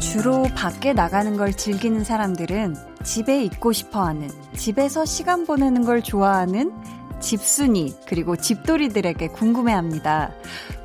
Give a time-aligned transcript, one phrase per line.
[0.00, 2.74] 주로 밖에 나가는 걸 즐기는 사람들은
[3.04, 6.72] 집에 있고 싶어 하는, 집에서 시간 보내는 걸 좋아하는
[7.20, 10.32] 집순이, 그리고 집돌이들에게 궁금해 합니다.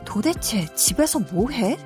[0.05, 1.77] 도대체 집에서 뭐 해?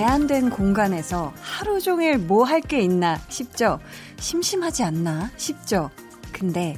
[0.00, 3.78] 제한된 공간에서 하루 종일 뭐 할 게 있나 싶죠?
[4.18, 5.90] 심심하지 않나 싶죠?
[6.32, 6.74] 근데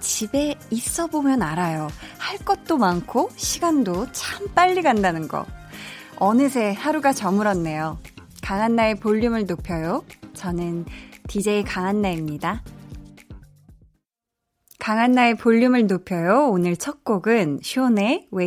[0.00, 1.86] 집에 있어 보면 알아요.
[2.18, 5.46] 할 것도 많고 시간도 참 빨리 간다는 거.
[6.16, 8.00] 어느새 하루가 저물었네요.
[8.42, 10.04] 강한나의 볼륨을 높여요.
[10.34, 10.84] 저는
[11.28, 12.64] DJ 강한나입니다.
[14.80, 16.48] 강한나의 볼륨을 높여요.
[16.50, 17.60] 오늘 첫 곡은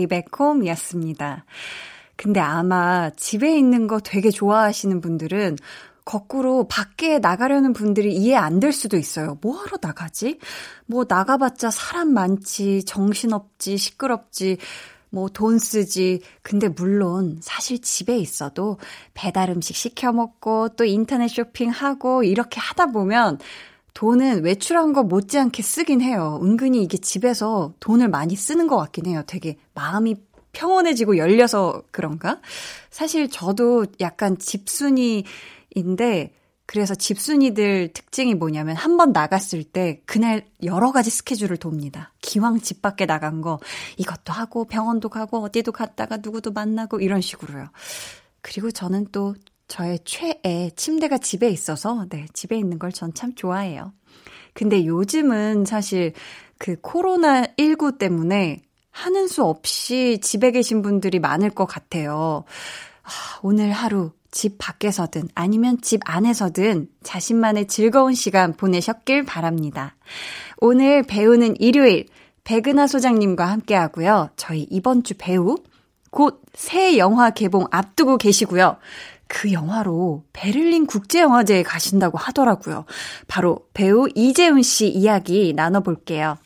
[0.08, 1.46] Back Home이었습니다.
[2.16, 5.58] 근데 아마 집에 있는 거 되게 좋아하시는 분들은
[6.06, 9.38] 거꾸로 밖에 나가려는 분들이 이해 안 될 수도 있어요.
[9.42, 10.40] 뭐 하러 나가지?
[10.86, 14.58] 뭐 나가봤자 사람 많지, 정신없지, 시끄럽지,
[15.10, 16.22] 뭐 돈 쓰지.
[16.42, 18.78] 근데 물론 사실 집에 있어도
[19.14, 23.40] 배달 음식 시켜 먹고 또 인터넷 쇼핑하고 이렇게 하다 보면
[23.94, 26.40] 돈은 외출한 거 못지않게 쓰긴 해요.
[26.44, 29.24] 은근히 이게 집에서 돈을 많이 쓰는 것 같긴 해요.
[29.28, 30.16] 되게 마음이
[30.54, 32.40] 평온해지고 열려서 그런가?
[32.90, 36.34] 사실 저도 약간 집순이인데,
[36.66, 42.14] 그래서 집순이들 특징이 뭐냐면 한 번 나갔을 때 그날 여러 가지 스케줄을 돕니다.
[42.22, 43.60] 기왕 집 밖에 나간 거
[43.98, 47.68] 이것도 하고 병원도 가고 어디도 갔다가 누구도 만나고 이런 식으로요.
[48.42, 49.36] 그리고 저는 또
[49.68, 53.92] 저의 최애 침대가 집에 있어서 네, 집에 있는 걸 전 참 좋아해요.
[54.54, 56.14] 근데 요즘은 사실
[56.58, 62.44] 그 코로나19 때문에 하는 수 없이 집에 계신 분들이 많을 것 같아요.
[63.04, 63.10] 아,
[63.42, 69.96] 오늘 하루 집 밖에서든 아니면 집 안에서든 자신만의 즐거운 시간 보내셨길 바랍니다.
[70.58, 72.06] 오늘 배우는 일요일
[72.44, 74.30] 백은하 소장님과 함께 하고요.
[74.36, 75.58] 저희 이번 주 배우
[76.12, 78.78] 곧 새 영화 개봉 앞두고 계시고요.
[79.28, 82.86] 그 영화로 베를린 국제영화제에 가신다고 하더라고요.
[83.28, 86.38] 바로 배우 이재훈 씨 이야기 나눠볼게요.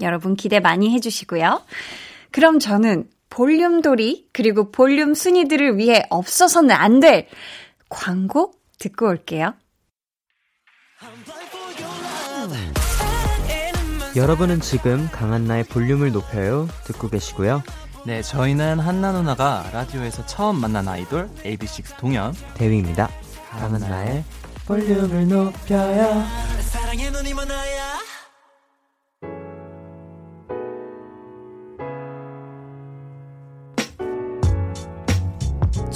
[0.00, 1.62] 여러분 기대 많이 해주시고요.
[2.30, 7.28] 그럼 저는 볼륨돌이 그리고 볼륨 순이들을 위해 없어서는 안 될
[7.88, 9.54] 광고 듣고 올게요.
[14.16, 17.62] 여러분은 지금 강한나의 볼륨을 높여요 듣고 계시고요.
[18.04, 23.08] 네, 저희는 한나 누나가 라디오에서 처음 만난 아이돌 AB6 동현 대위입니다.
[23.50, 24.24] 강한나의
[24.66, 26.24] 볼륨을 높여요.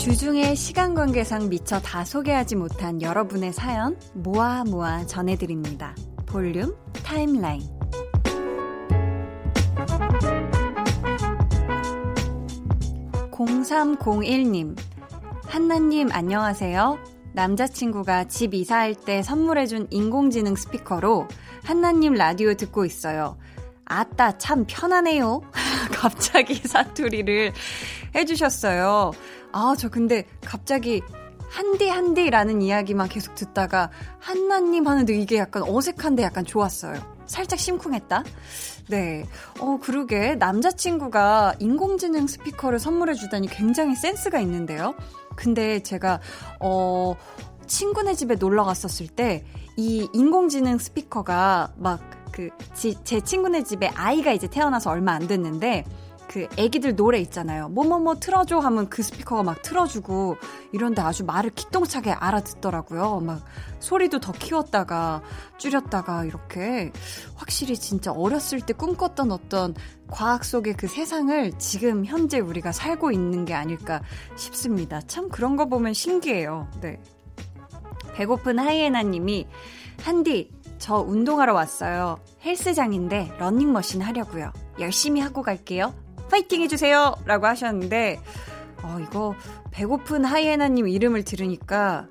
[0.07, 5.97] 주중에 시간 관계상 미처 다 소개하지 못한 여러분의 사연 모아 모아 전해드립니다.
[6.27, 7.61] 볼륨 타임라인.
[13.33, 14.79] 0301님,
[15.45, 16.99] 한나님 안녕하세요.
[17.33, 21.27] 남자친구가 집 이사할 때 선물해준 인공지능 스피커로
[21.65, 23.39] 한나님 라디오 듣고 있어요.
[23.85, 25.41] 아따, 참 편하네요.
[26.07, 27.53] 갑자기 사투리를
[28.15, 29.11] 해주셨어요.
[29.51, 31.03] 아, 저 근데 갑자기
[31.49, 33.91] 한디 한디라는 이야기만 계속 듣다가
[34.21, 37.01] 한나님 하는데 이게 약간 어색한데 약간 좋았어요.
[37.27, 38.23] 살짝 심쿵했다.
[38.89, 39.25] 네.
[39.59, 40.37] 어, 그러게.
[40.37, 44.95] 남자친구가 인공지능 스피커를 선물해 주다니 굉장히 센스가 있는데요.
[45.35, 46.21] 근데 제가,
[46.61, 47.17] 어,
[47.67, 49.45] 친구네 집에 놀러 갔었을 때,
[49.77, 55.85] 이 인공지능 스피커가 막 그, 제 친구네 집에 아이가 이제 태어나서 얼마 안 됐는데,
[56.29, 57.69] 그 애기들 노래 있잖아요.
[57.69, 60.37] 뭐뭐뭐 틀어줘 하면 그 스피커가 막 틀어주고
[60.73, 63.21] 이런데 아주 말을 기똥차게 알아듣더라고요.
[63.21, 63.43] 막
[63.79, 65.23] 소리도 더 키웠다가
[65.57, 66.93] 줄였다가 이렇게
[67.37, 69.75] 확실히 진짜 어렸을 때 꿈꿨던 어떤
[70.11, 74.03] 과학 속의 그 세상을 지금 현재 우리가 살고 있는 게 아닐까
[74.35, 75.01] 싶습니다.
[75.03, 76.69] 참 그런 거 보면 신기해요.
[76.81, 77.01] 네.
[78.15, 79.47] 배고픈 하이에나 님이
[80.03, 82.19] 한디 저 운동하러 왔어요.
[82.45, 84.53] 헬스장인데 러닝머신 하려고요.
[84.79, 85.95] 열심히 하고 갈게요.
[86.31, 87.15] 파이팅 해주세요!
[87.25, 88.21] 라고 하셨는데,
[88.83, 89.35] 어, 이거,
[89.71, 92.09] 배고픈 하이에나님 이름을 들으니까,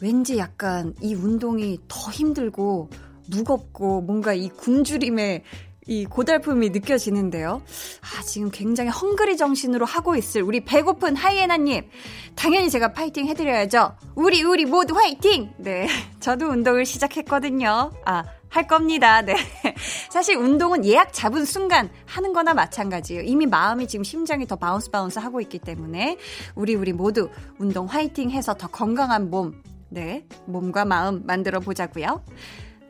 [0.00, 2.90] 왠지 약간 이 운동이 더 힘들고,
[3.30, 5.44] 무겁고, 뭔가 이 굶주림에
[5.86, 7.62] 이 고달픔이 느껴지는데요.
[8.00, 11.88] 아, 지금 굉장히 hungry 정신으로 하고 있을 우리 배고픈 하이에나님.
[12.34, 13.96] 당연히 제가 파이팅 해드려야죠.
[14.14, 15.52] 우리, 우리 모두 화이팅!
[15.58, 15.86] 네.
[16.20, 17.92] 저도 운동을 시작했거든요.
[18.06, 19.20] 아, 할 겁니다.
[19.20, 19.34] 네.
[20.10, 23.22] 사실 운동은 예약 잡은 순간 하는 거나 마찬가지예요.
[23.22, 26.16] 이미 마음이 지금 심장이 더 bounce bounce 하고 있기 때문에
[26.54, 27.28] 우리, 우리 모두
[27.58, 29.60] 운동 화이팅 해서 더 건강한 몸,
[29.90, 30.24] 네.
[30.46, 32.24] 몸과 마음 만들어 보자고요.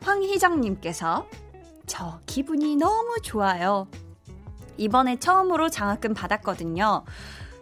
[0.02, 1.26] 황희정님께서
[1.86, 3.88] 저 기분이 너무 좋아요.
[4.76, 7.04] 이번에 처음으로 장학금 받았거든요.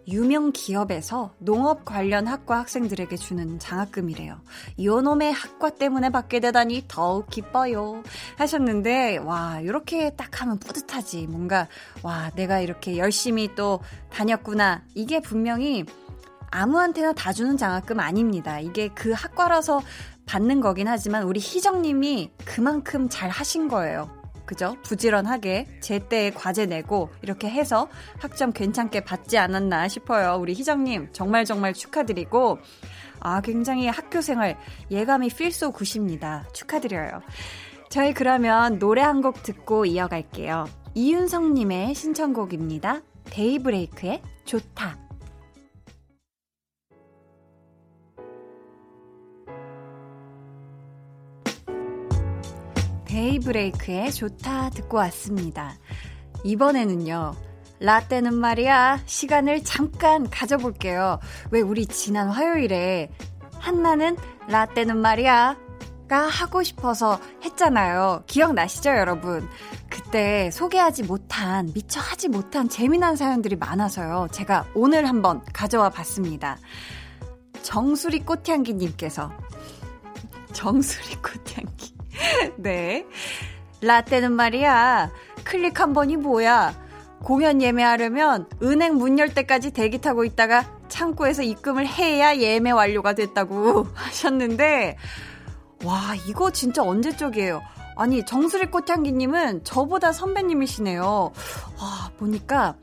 [0.08, 4.40] 유명 기업에서 농업 관련 학과 학생들에게 주는 장학금이래요.
[4.82, 8.02] 요놈의 학과 때문에 받게 되다니 더욱 기뻐요.
[8.36, 11.28] 하셨는데, 와, 이렇게 딱 하면 뿌듯하지.
[11.28, 11.69] 뭔가,
[12.02, 13.80] 와, 내가 이렇게 열심히 또
[14.10, 14.82] 다녔구나.
[14.94, 15.84] 이게 분명히
[16.50, 18.60] 아무한테나 다 주는 장학금 아닙니다.
[18.60, 19.80] 이게 그 학과라서
[20.26, 24.10] 받는 거긴 하지만 우리 희정님이 그만큼 잘 하신 거예요.
[24.46, 24.76] 그죠?
[24.82, 27.88] 부지런하게 제때에 과제 내고 이렇게 해서
[28.19, 30.36] 학점 괜찮게 받지 않았나 싶어요.
[30.40, 32.58] 우리 희정님 정말 정말 축하드리고
[33.20, 34.58] 아 굉장히 학교 생활
[34.90, 36.44] 예감이 필소 굿입니다.
[36.52, 37.22] 축하드려요.
[37.88, 40.66] 저희 그러면 노래 한 곡 듣고 이어갈게요.
[40.94, 43.00] 이윤성님의 신청곡입니다.
[43.26, 44.98] 데이브레이크의 좋다.
[53.12, 55.75] 데이브레이크의 좋다 듣고 왔습니다.
[56.44, 57.35] 이번에는요.
[57.81, 61.19] 라떼는 말이야 시간을 잠깐 가져볼게요.
[61.50, 63.11] 왜 우리 지난 화요일에
[63.59, 64.17] 한나는
[64.49, 65.59] 라떼는 말이야
[66.09, 68.25] 가 하고 싶어서 했잖아요.
[68.26, 69.47] 기억나시죠, 여러분?
[69.91, 74.29] 그때 소개하지 못한, 미처 하지 못한 재미난 사연들이 많아서요.
[74.32, 76.58] 제가 오늘 한번 가져와 봤습니다.
[77.62, 79.32] 정수리 꽃향기님께서
[80.53, 82.01] 정수리 꽃향기
[82.56, 83.06] 네.
[83.81, 85.11] 라떼는 말이야.
[85.44, 86.75] 클릭 한 번이 뭐야.
[87.23, 93.87] 공연 예매하려면 은행 문 열 때까지 대기 타고 있다가 창구에서 입금을 해야 예매 완료가 됐다고
[93.94, 94.97] 하셨는데,
[95.85, 97.62] 와, 이거 진짜 언제 쪽이에요?
[97.97, 101.32] 아니, 정수리 꽃향기님은 저보다 선배님이시네요.
[101.81, 102.75] 와, 보니까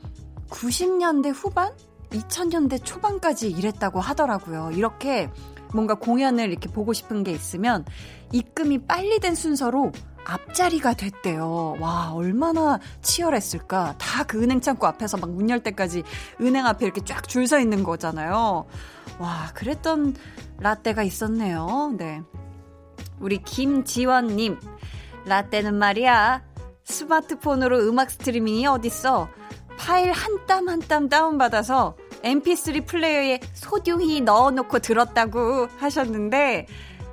[0.50, 1.72] 90년대 후반?
[2.10, 4.70] 2000년대 초반까지 일했다고 하더라고요.
[4.72, 5.30] 이렇게
[5.72, 7.84] 뭔가 공연을 이렇게 보고 싶은 게 있으면
[8.32, 9.92] 입금이 빨리 된 순서로
[10.24, 11.76] 앞자리가 됐대요.
[11.80, 13.96] 와, 얼마나 치열했을까.
[13.98, 16.02] 다 그 은행 창구 앞에서 막 문 열 때까지
[16.40, 18.66] 은행 앞에 이렇게 쫙 줄 서 있는 거잖아요.
[19.18, 20.14] 와, 그랬던
[20.58, 21.94] 라떼가 있었네요.
[21.96, 22.22] 네.
[23.18, 24.60] 우리 김지원님.
[25.24, 26.42] 라떼는 말이야.
[26.84, 29.28] 스마트폰으로 음악 스트리밍이 어딨어.
[29.78, 36.66] 파일 한 땀 한 땀 다운받아서 mp3 플레이어에 소중히 넣어놓고 들었다고 하셨는데,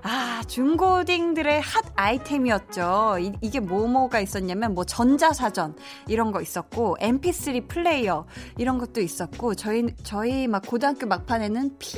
[0.10, 3.18] 아, 중고딩들의 핫 아이템이었죠.
[3.20, 5.76] 이, 게 뭐뭐가 있었냐면, 뭐, 전자사전,
[6.08, 8.26] 이런 거 있었고, mp3 플레이어,
[8.58, 11.98] 이런 것도 있었고, 저희, 저희 막 고등학교 막판에는 P,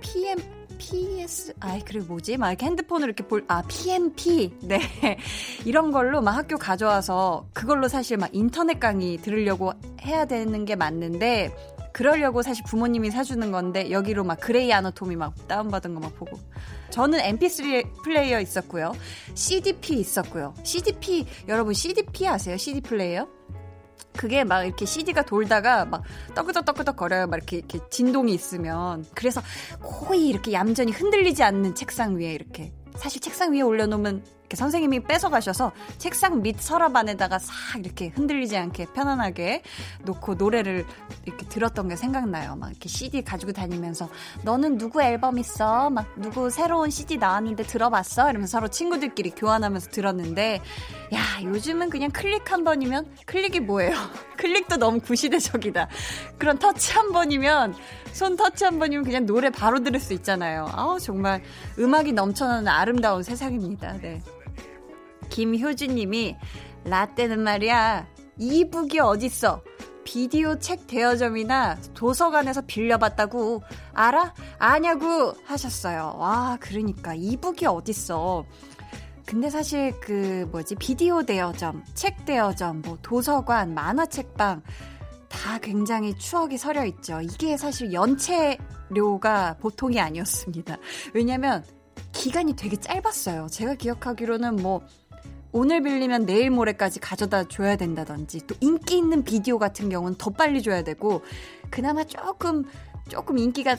[0.00, 0.38] PM,
[0.78, 2.38] PS, 아이, 그리고 뭐지?
[2.38, 4.56] 막 이렇게 핸드폰으로 이렇게 볼, 아, PMP.
[4.62, 4.80] 네.
[5.66, 11.54] 이런 걸로 막 학교 가져와서 그걸로 사실 막 인터넷 강의 들으려고 해야 되는 게 맞는데,
[11.92, 16.38] 그러려고 사실 부모님이 사주는 건데 여기로 막 Grey Anatomy 막 다운받은 거 막 보고
[16.90, 18.92] 저는 mp3 플레이어 있었고요
[19.34, 23.28] CDP 있었고요 CDP 여러분 CDP 아세요 CD 플레이어?
[24.16, 26.02] 그게 막 이렇게 CD가 돌다가 막
[26.34, 27.26] 떠그덕떠그덕 거려요.
[27.26, 29.06] 막 이렇게, 이렇게 진동이 있으면.
[29.14, 29.40] 그래서
[29.80, 32.72] 거의 이렇게 얌전히 흔들리지 않는 책상 위에 이렇게.
[32.96, 38.86] 사실 책상 위에 올려놓으면 이렇게 선생님이 뺏어가셔서 책상 밑 서랍 안에다가 싹 이렇게 흔들리지 않게
[38.86, 39.62] 편안하게
[40.02, 40.84] 놓고 노래를
[41.24, 42.56] 이렇게 들었던 게 생각나요.
[42.56, 44.08] 막 이렇게 CD 가지고 다니면서
[44.42, 45.88] 너는 누구 앨범 있어?
[45.90, 48.28] 막 누구 새로운 CD 나왔는데 들어봤어?
[48.28, 50.60] 이러면서 서로 친구들끼리 교환하면서 들었는데
[51.14, 53.92] 야 요즘은 그냥 클릭 한 번이면 클릭이 뭐예요?
[54.36, 55.86] 클릭도 너무 구시대적이다.
[56.38, 57.76] 그런 터치 한 번이면
[58.12, 60.68] 손 터치 한 번이면 그냥 노래 바로 들을 수 있잖아요.
[60.72, 61.40] 아우 정말
[61.78, 63.98] 음악이 넘쳐나는 아름다운 세상입니다.
[63.98, 64.20] 네.
[65.30, 66.36] 김효진님이
[66.84, 68.06] 라떼는 말이야
[68.38, 69.62] 이북이 어딨어
[70.04, 74.34] 비디오 책 대여점이나 도서관에서 빌려봤다고 알아?
[74.58, 76.14] 아냐고 하셨어요.
[76.18, 78.44] 와 그러니까 이북이 어딨어
[79.26, 84.62] 근데 사실 그 뭐지 비디오 대여점, 책 대여점, 뭐 도서관, 만화책방
[85.28, 87.20] 다 굉장히 추억이 서려 있죠.
[87.20, 90.78] 이게 사실 연체료가 보통이 아니었습니다.
[91.14, 91.64] 왜냐면
[92.10, 93.46] 기간이 되게 짧았어요.
[93.48, 94.80] 제가 기억하기로는 뭐
[95.52, 100.62] 오늘 빌리면 내일 모레까지 가져다 줘야 된다든지 또 인기 있는 비디오 같은 경우는 더 빨리
[100.62, 101.22] 줘야 되고
[101.70, 102.64] 그나마 조금
[103.08, 103.76] 조금 인기가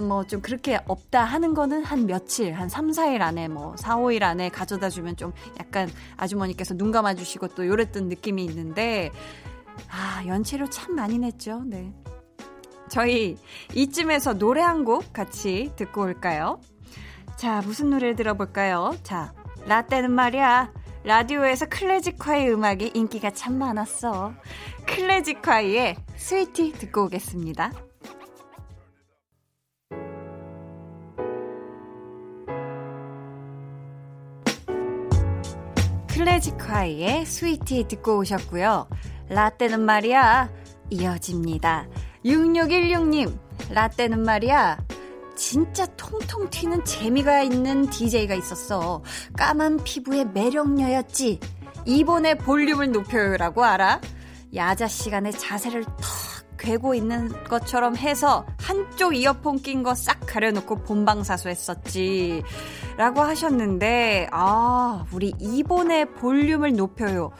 [0.00, 4.24] 뭐 좀 그렇게 없다 하는 거는 한 며칠, 한 3, 4일 안에 뭐 4, 5일
[4.24, 9.12] 안에 가져다 주면 좀 약간 아주머니께서 눈 감아 주시고 또 요랬던 느낌이 있는데
[9.90, 11.62] 아, 연체료 참 많이 냈죠.
[11.64, 11.92] 네.
[12.88, 13.36] 저희
[13.74, 16.60] 이쯤에서 노래 한 곡 같이 듣고 올까요?
[17.36, 18.92] 자, 무슨 노래 들어볼까요?
[19.02, 19.32] 자,
[19.66, 20.72] 라떼는 말이야.
[21.04, 24.32] 라디오에서 클래식화의 음악이 인기가 참 많았어.
[24.86, 27.72] 클래식화의 스위티 듣고 오겠습니다.
[36.08, 38.88] 클래식화의 스위티 듣고 오셨고요.
[39.28, 40.48] 라떼는 말이야.
[40.88, 41.86] 이어집니다.
[42.24, 43.38] 6616님,
[43.70, 44.78] 라떼는 말이야.
[45.34, 49.02] 진짜 통통 튀는 재미가 있는 DJ가 있었어.
[49.36, 51.40] 까만 피부의 매력녀였지.
[51.86, 54.00] 이번에 볼륨을 높여요라고 알아?
[54.54, 55.94] 야자 시간에 자세를 턱
[56.56, 62.42] 괴고 있는 것처럼 해서 한쪽 이어폰 낀 거 싹 가려놓고 본방사수 했었지.
[62.96, 67.32] 라고 하셨는데, 아, 우리 이번에 볼륨을 높여요.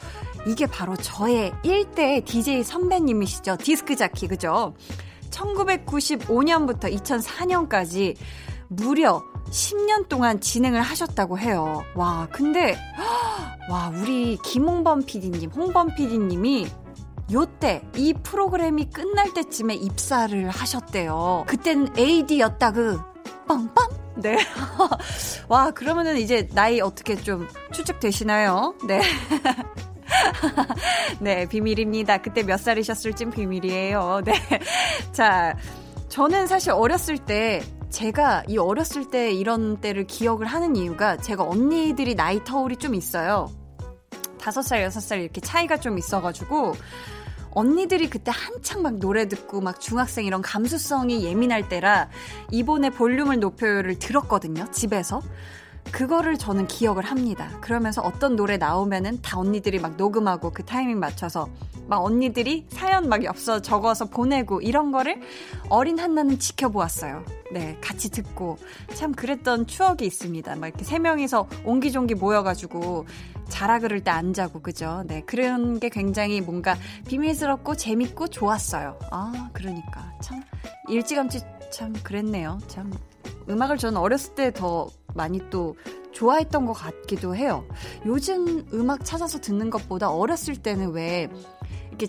[0.45, 3.57] 이게 바로 저의 1대 DJ 선배님이시죠.
[3.57, 4.75] 디스크 자키, 그죠?
[5.35, 8.15] 1995년부터 2004년까지
[8.67, 11.83] 무려 10년 동안 진행을 하셨다고 해요.
[11.95, 12.77] 와, 근데,
[13.69, 16.67] 와, 우리 김홍범 PD님, 홍범 PD님이
[17.31, 21.45] 요때 이 프로그램이 끝날 때쯤에 입사를 하셨대요.
[21.47, 22.99] 그땐 AD였다 그
[23.47, 23.89] 빵빵?
[24.17, 24.37] 네.
[25.49, 28.75] 와, 그러면은 이제 나이 어떻게 좀 추측되시나요?
[28.87, 29.01] 네.
[31.19, 32.19] 네, 비밀입니다.
[32.19, 34.21] 그때 몇 살이셨을진 비밀이에요.
[34.25, 34.33] 네.
[35.11, 35.55] 자,
[36.09, 42.15] 저는 사실 어렸을 때 제가 이 어렸을 때 이런 때를 기억을 하는 이유가 제가 언니들이
[42.15, 43.49] 나이 터울이 좀 있어요.
[44.39, 46.75] 다섯 살, 여섯 살 이렇게 차이가 좀 있어가지고
[47.51, 52.09] 언니들이 그때 한창 막 노래 듣고 막 중학생 이런 감수성이 예민할 때라
[52.51, 55.21] 이번에 볼륨을 높여요를 들었거든요, 집에서.
[55.91, 57.49] 그거를 저는 기억을 합니다.
[57.61, 61.47] 그러면서 어떤 노래 나오면은 다 언니들이 막 녹음하고 그 타이밍 맞춰서
[61.87, 65.21] 막 언니들이 사연 막 엽서 적어서 보내고 이런 거를
[65.69, 67.23] 어린 한나는 지켜보았어요.
[67.53, 68.57] 네, 같이 듣고
[68.93, 70.55] 참 그랬던 추억이 있습니다.
[70.55, 73.05] 막 이렇게 세 명이서 옹기종기 모여가지고
[73.47, 75.03] 자라 그럴 때 안 자고 그죠?
[75.07, 76.75] 네, 그런 게 굉장히 뭔가
[77.07, 78.97] 비밀스럽고 재밌고 좋았어요.
[79.11, 80.41] 아, 그러니까 참
[80.89, 82.57] 일찌감치 참 그랬네요.
[82.67, 82.91] 참
[83.49, 85.75] 음악을 저는 어렸을 때 더 많이 또
[86.11, 87.65] 좋아했던 것 같기도 해요.
[88.05, 91.29] 요즘 음악 찾아서 듣는 것보다 어렸을 때는 왜
[91.89, 92.07] 이렇게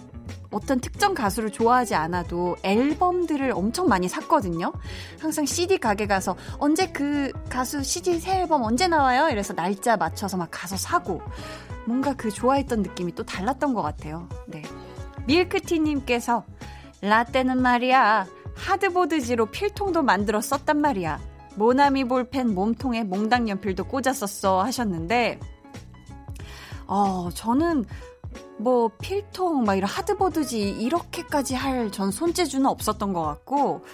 [0.50, 4.72] 어떤 특정 가수를 좋아하지 않아도 앨범들을 엄청 많이 샀거든요.
[5.20, 9.28] 항상 CD 가게 가서 언제 그 가수 CD 새 앨범 언제 나와요?
[9.28, 11.20] 이래서 날짜 맞춰서 막 가서 사고
[11.84, 14.28] 뭔가 그 좋아했던 느낌이 또 달랐던 것 같아요.
[14.46, 14.62] 네.
[15.26, 16.44] 밀크티님께서
[17.02, 21.20] 라떼는 말이야 하드보드지로 필통도 만들어 썼단 말이야.
[21.56, 25.40] 모나미 볼펜 몸통에 몽당 연필도 꽂았었어 하셨는데
[26.86, 27.84] 어, 저는
[28.58, 33.84] 뭐 필통 막 이런 하드보드지 이렇게까지 할 전 손재주는 없었던 것 같고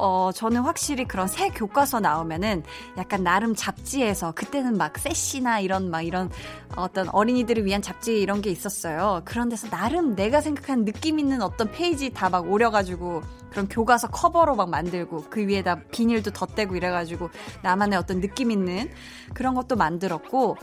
[0.00, 2.62] 어 저는 확실히 그런 새 교과서 나오면은
[2.96, 6.30] 약간 나름 잡지에서 그때는 막 세시나 이런 막 이런
[6.76, 9.20] 어떤 어린이들을 위한 잡지 이런 게 있었어요.
[9.26, 14.54] 그런 데서 나름 내가 생각한 느낌 있는 어떤 페이지 다 막 오려가지고 그런 교과서 커버로
[14.54, 17.28] 막 만들고 그 위에다 비닐도 덧대고 이래가지고
[17.62, 18.88] 나만의 어떤 느낌 있는
[19.34, 20.56] 그런 것도 만들었고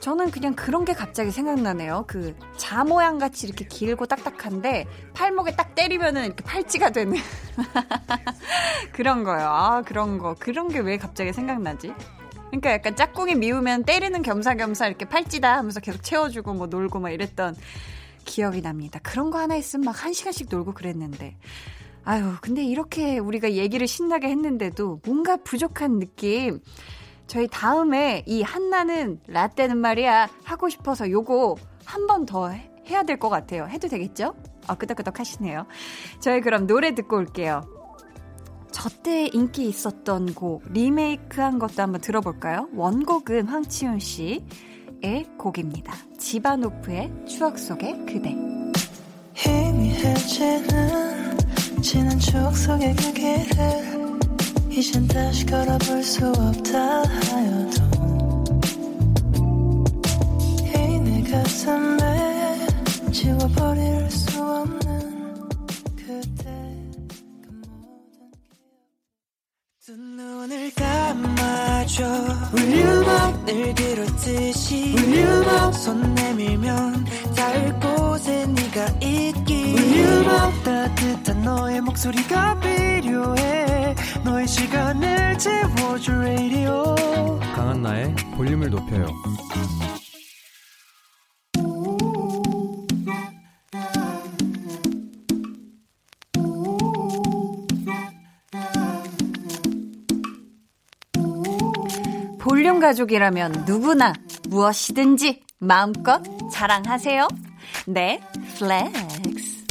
[0.00, 2.04] 저는 그냥 그런 게 갑자기 생각나네요.
[2.06, 7.16] 그 자 모양 같이 이렇게 길고 딱딱한데 팔목에 딱 때리면은 이렇게 팔찌가 되는
[8.92, 9.46] 그런 거요.
[9.48, 11.92] 아 그런 거 그런 게 왜 갑자기 생각나지?
[12.48, 17.56] 그러니까 약간 짝꿍이 미우면 때리는 겸사겸사 이렇게 팔찌다 하면서 계속 채워주고 뭐 놀고 막 이랬던
[18.24, 19.00] 기억이 납니다.
[19.02, 21.36] 그런 거 하나 있으면 막 한 시간씩 놀고 그랬는데.
[22.04, 26.60] 아유, 근데 이렇게 우리가 얘기를 신나게 했는데도 뭔가 부족한 느낌.
[27.28, 33.28] 저희 다음에 이 한나는 라떼는 말이야 하고 싶어서 요거 한 번 더 해야 될 것
[33.28, 33.66] 같아요.
[33.68, 34.34] 해도 되겠죠?
[34.66, 35.66] 아, 끄덕끄덕 하시네요.
[36.20, 37.62] 저희 그럼 노래 듣고 올게요.
[38.72, 42.68] 저때 인기 있었던 곡 리메이크 한 것도 한번 들어볼까요?
[42.74, 45.94] 원곡은 황치훈 씨의 곡입니다.
[46.18, 48.36] 지바노프의 추억 속의 그대.
[49.34, 51.38] 희미해지는
[51.82, 53.97] 지난 추억 속의 그 길을
[54.78, 57.82] 이젠 다시 걸어볼 수 없다 하여도
[60.72, 62.66] 이내 가슴에
[63.10, 65.48] 지워버릴 수 없는
[65.96, 66.44] 그대
[67.42, 68.30] 그 모든
[69.84, 72.04] 두 눈을 감아줘.
[72.52, 74.94] 울륨업을 비롯듯이.
[74.96, 77.04] 울륨업 손 내밀면
[77.34, 83.94] 닿을 곳 에 네가 있기 따뜻한 따뜻한 너의 목소리가 필요해
[84.24, 89.06] 너의 시간을 채워줄 radio 강한나의 볼륨을 높여요.
[102.40, 104.12] 볼륨 가족이라면 누구나
[104.48, 106.20] 무엇이든지 마음껏
[106.50, 107.28] 자랑하세요.
[107.90, 108.20] 네,
[108.58, 109.64] flex.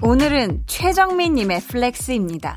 [0.00, 2.56] 오늘은 최정민님의 flex입니다.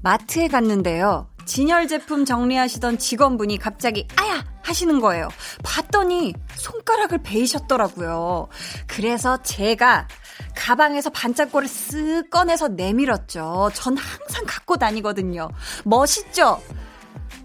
[0.00, 1.26] 마트에 갔는데요.
[1.46, 5.26] 진열 제품 정리하시던 직원분이 갑자기 아야 하시는 거예요.
[5.64, 8.46] 봤더니 손가락을 베이셨더라고요.
[8.86, 10.06] 그래서 제가
[10.54, 13.72] 가방에서 반짝고를 쓱 꺼내서 내밀었죠.
[13.74, 15.50] 전 항상 갖고 다니거든요.
[15.84, 16.62] 멋있죠?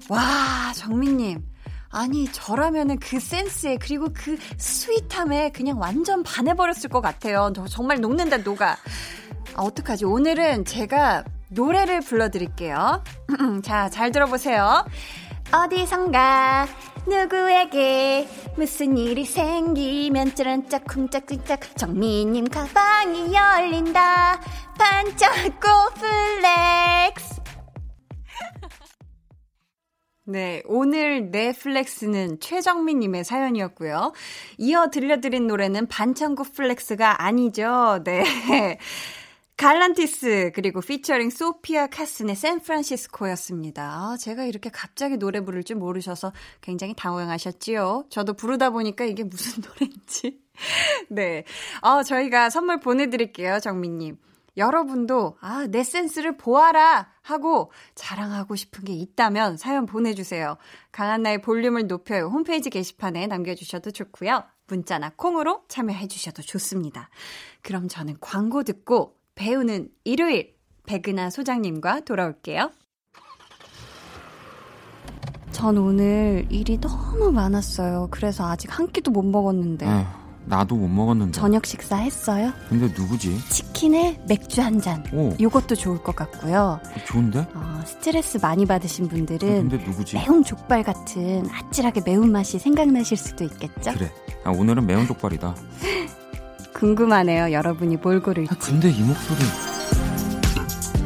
[0.07, 1.56] 와, 정민님.
[1.97, 7.51] 아니, 저라면은 그 센스에, 그리고 그 스윗함에 그냥 완전 반해버렸을 것 같아요.
[7.55, 8.77] 저 정말 녹는다, 녹아.
[9.55, 10.05] 아, 어떡하지?
[10.05, 13.03] 오늘은 제가 노래를 불러드릴게요.
[13.63, 14.85] 자, 잘 들어보세요.
[15.51, 16.67] 어디선가
[17.07, 24.39] 누구에게 무슨 일이 생기면 쩌른짝 쿵짝쿵짝 정민님 가방이 열린다
[24.77, 27.46] 반짝 고 flex
[30.29, 34.11] 네, 오늘의 flex는 최정민님의 사연이었고요.
[34.57, 38.01] 이어 들려드린 노래는 반창고 flex가 아니죠.
[38.03, 38.25] 네.
[39.55, 43.83] 갈란티스 그리고 피처링 소피아 카슨의 샌프란시스코였습니다.
[43.83, 48.07] 아, 제가 이렇게 갑자기 노래 부를 줄 모르셔서 굉장히 당황하셨지요.
[48.09, 50.41] 저도 부르다 보니까 이게 무슨 노래인지.
[51.07, 51.45] 네.
[51.81, 54.17] 어, 저희가 선물 보내드릴게요, 정민님.
[54.57, 60.57] 여러분도 아, 내 센스를 보아라 하고 자랑하고 싶은 게 있다면 사연 보내주세요.
[60.91, 62.27] 강한나의 볼륨을 높여요.
[62.27, 64.43] 홈페이지 게시판에 남겨주셔도 좋고요.
[64.67, 67.09] 문자나 콩으로 참여해주셔도 좋습니다.
[67.61, 70.55] 그럼 저는 광고 듣고 배우는 일요일
[70.87, 72.71] 백은하 소장님과 돌아올게요.
[75.51, 78.09] 전 오늘 일이 너무 많았어요.
[78.11, 79.87] 그래서 아직 한 끼도 못 먹었는데.
[79.87, 80.05] 에,
[80.47, 81.31] 나도 못 먹었는데.
[81.33, 82.51] 저녁 식사 했어요?
[82.69, 83.37] 근데 누구지?
[83.49, 85.03] 치킨에 맥주 한 잔.
[85.13, 85.33] 오.
[85.39, 86.79] 요것도 좋을 것 같고요.
[87.05, 87.45] 좋은데?
[87.53, 90.15] 어, 스트레스 많이 받으신 분들은 근데 누구지?
[90.15, 93.91] 매운 족발 같은 아찔하게 매운 맛이 생각나실 수도 있겠죠?
[93.93, 94.11] 그래.
[94.45, 95.55] 아, 오늘은 매운 족발이다.
[96.73, 97.51] 궁금하네요.
[97.51, 98.53] 여러분이 뭘 고를지.
[98.53, 99.39] 아, 근데 이 목소리.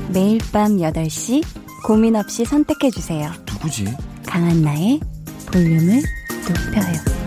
[0.10, 1.44] 매일 밤 8시
[1.86, 3.32] 고민 없이 선택해 주세요.
[3.52, 3.86] 누구지?
[4.28, 5.00] 강한나의
[5.52, 6.02] 볼륨을
[6.48, 7.21] 높여요.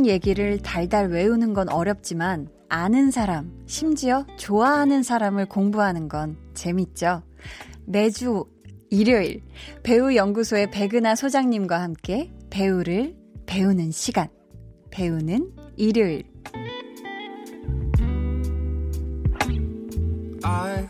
[0.00, 7.22] 모르는 얘기를 달달 외우는 건 어렵지만 아는 사람, 심지어 좋아하는 사람을 공부하는 건 재밌죠.
[7.86, 8.44] 매주
[8.90, 9.42] 일요일
[9.82, 13.14] 배우 연구소의 백은하 소장님과 함께 배우를
[13.46, 14.28] 배우는 시간.
[14.90, 16.24] 배우는 일요일.
[20.42, 20.89] I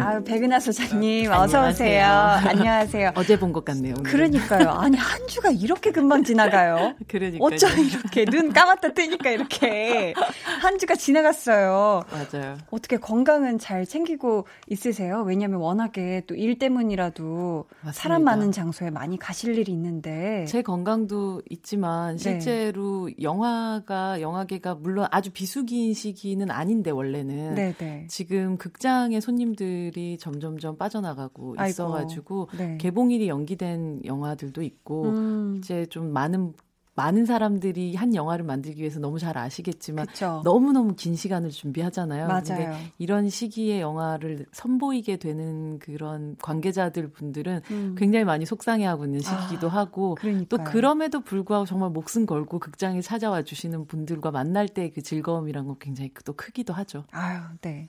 [0.00, 2.04] 아유, 백은하 소장님, 어서 오세요.
[2.06, 3.12] 안녕하세요.
[3.16, 3.94] 어제 본 것 같네요.
[3.98, 4.10] 오늘은.
[4.10, 4.70] 그러니까요.
[4.70, 6.94] 아니, 한 주가 이렇게 금방 지나가요.
[7.08, 7.42] 그러니까요.
[7.46, 10.14] 어쩜 이렇게 눈 감았다 뜨니까 이렇게
[10.62, 12.02] 한 주가 지나갔어요.
[12.10, 12.58] 맞아요.
[12.70, 15.22] 어떻게 건강은 잘 챙기고 있으세요?
[15.26, 17.92] 왜냐면 워낙에 또 일 때문이라도 맞습니다.
[17.92, 20.44] 사람 많은 장소에 많이 가실 일이 있는데.
[20.48, 22.22] 제 건강도 있지만 네.
[22.22, 28.06] 실제로 영화가 영화계가 물론 아주 비수기인 시기는 아닌데 원래는 네네.
[28.08, 31.56] 지금 극장의 손님들 이 점점점 빠져나가고.
[31.68, 32.78] 있어가지고 네.
[32.78, 36.52] 개봉일이 연기된 영화들도 있고 음, 이제 좀 많은
[36.94, 40.42] 많은 사람들이 한 영화를 만들기 위해서 너무 잘 아시겠지만 그쵸.
[40.44, 42.26] 너무너무 긴 시간을 준비하잖아요.
[42.26, 42.42] 맞아요.
[42.42, 47.94] 근데 이런 시기에 영화를 선보이게 되는 그런 관계자들 분들은 음.
[47.96, 50.46] 굉장히 많이 속상해하고 있는 시기도 아, 하고 그러니까요.
[50.48, 55.76] 또 그럼에도 불구하고 정말 목숨 걸고 극장에 찾아와 주시는 분들과 만날 때 그 즐거움이란 건
[55.78, 57.04] 굉장히 또 크기도 하죠.
[57.12, 57.88] 아유, 네.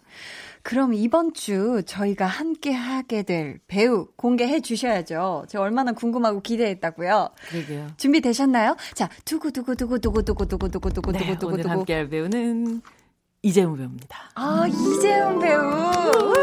[0.64, 5.46] 그럼 이번 주 저희가 함께 하게 될 배우 공개해 주셔야죠.
[5.48, 7.30] 제가 얼마나 궁금하고 기대했다고요.
[7.50, 7.88] 그러게요.
[7.98, 8.76] 준비되셨나요?
[8.94, 11.12] 자, 두구두구두구두구두구두구두구두구두구두구.
[11.12, 12.82] 네, 오늘 함께 할 배우는
[13.44, 14.32] 이재훈 배우입니다.
[14.36, 15.62] 아, 이재훈 배우.
[15.62, 16.34] 우,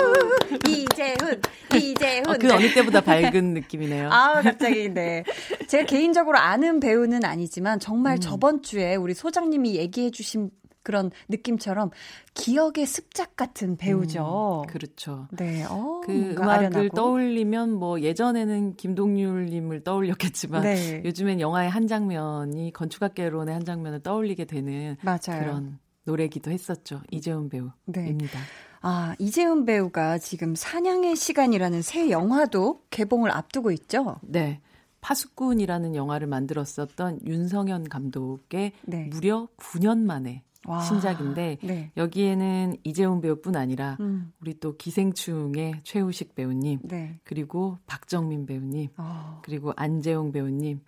[0.69, 1.41] 이재훈,
[1.77, 2.29] 이재훈.
[2.29, 4.11] 어, 그 어느 때보다 밝은 느낌이네요.
[4.13, 5.23] 아, 갑자기, 네.
[5.69, 10.51] 제가 개인적으로 아는 배우는 아니지만 정말 저번 주에 우리 소장님이 얘기해 주신
[10.89, 11.91] 그런 느낌처럼
[12.33, 14.65] 기억의 습작 같은 배우죠.
[14.67, 15.29] 음, 그렇죠.
[15.33, 16.89] 네, 어, 그 음악을 아련하고.
[16.97, 21.03] 떠올리면 뭐 예전에는 김동률님을 떠올렸겠지만 네.
[21.05, 25.41] 요즘엔 영화의 한 장면이 건축학개론의 한 장면을 떠올리게 되는 맞아요.
[25.41, 27.03] 그런 노래기도 했었죠.
[27.11, 27.61] 이재훈 네.
[27.93, 28.39] 배우입니다.
[28.81, 34.21] 아, 이재훈 배우가 지금 사냥의 시간이라는 새 영화도 개봉을 앞두고 있죠?
[34.23, 34.63] 네.
[35.03, 39.09] 파수꾼이라는 영화를 만들었었던 윤성현 감독의 네.
[39.13, 40.81] 무려 9년 만에 와.
[40.81, 41.91] 신작인데 네.
[41.97, 47.19] 여기에는 이재훈 배우뿐 아니라 음, 우리 또 기생충의 최우식 배우님 네.
[47.25, 50.81] 그리고 박정민 배우님 어, 그리고 안재홍 배우님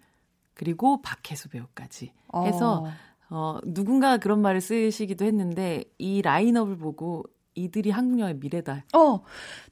[0.55, 2.45] 그리고 박혜수 배우까지 어.
[2.45, 2.87] 해서
[3.31, 7.25] 어 누군가 그런 말을 쓰시기도 했는데 이 라인업을 보고
[7.64, 8.85] 이들이 한국 영화의 미래다.
[8.94, 9.23] 어,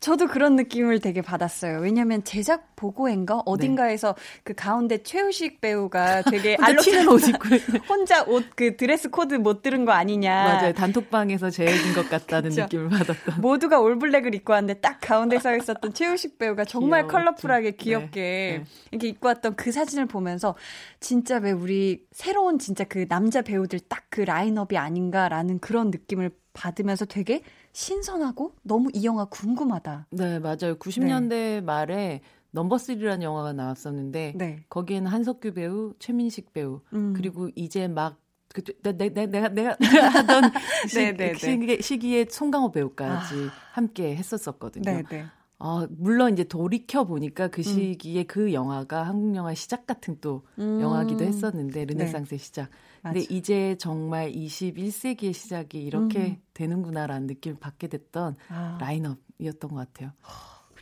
[0.00, 1.80] 저도 그런 느낌을 되게 받았어요.
[1.80, 6.76] 왜냐면 제작 보고인가 어딘가에서 그 가운데 최우식 배우가 되게 네.
[6.76, 7.48] 튀는 옷 입고.
[7.88, 10.30] 혼자 옷 그 dress code 못 들은 거 아니냐.
[10.44, 10.72] 맞아요.
[10.72, 12.50] 단톡방에서 제외된 것 같다는.
[12.56, 13.40] 느낌을 받았던.
[13.40, 17.12] 모두가 all black을 입고 왔는데 딱 가운데 서 있었던 최우식 배우가 정말 귀여웠죠.
[17.12, 18.64] 컬러풀하게 네, 귀엽게 네.
[18.90, 20.54] 이렇게 입고 왔던 그 사진을 보면서
[21.00, 27.04] 진짜 왜 우리 새로운 진짜 그 남자 배우들 딱 그 라인업이 아닌가라는 그런 느낌을 받으면서
[27.04, 27.42] 되게
[27.78, 30.08] 신선하고 너무 이 영화 궁금하다.
[30.10, 30.76] 네, 맞아요.
[30.80, 34.64] 90년대 말에 넘버 3라는 영화가 나왔었는데 네.
[34.68, 37.14] 거기에는 한석규 배우, 최민식 배우 음.
[37.16, 38.18] 그리고 이제 막
[38.52, 39.76] 그, 내, 내, 내, 내가, 내가
[40.08, 40.50] 하던
[40.88, 41.80] 시, 네, 네, 네.
[41.80, 44.84] 시기에, 송강호 배우까지 함께 했었었거든요.
[44.84, 45.26] 네, 네.
[45.60, 50.78] 아, 물론 이제 돌이켜 보니까 그 시기에 그 영화가 한국 영화의 시작 같은 또 음.
[50.80, 52.70] 영화기도 했었는데 르네상스의 시작.
[53.12, 53.34] 근데.
[53.34, 56.36] 이제 정말 21세기의 시작이 이렇게 음.
[56.54, 60.12] 되는구나라는 느낌을 받게 됐던 아, 라인업이었던 것 같아요.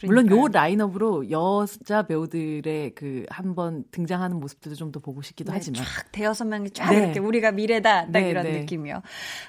[0.00, 0.24] 그러니까요.
[0.24, 5.82] 물론 요 라인업으로 여자 배우들의 그 한번 등장하는 모습들도 좀 더 보고 싶기도 네, 하지만
[5.82, 6.98] 쫙 대여섯 명이 쫙 네.
[6.98, 8.60] 이렇게 우리가 미래다 딱 네, 이런 네.
[8.60, 9.02] 느낌이요.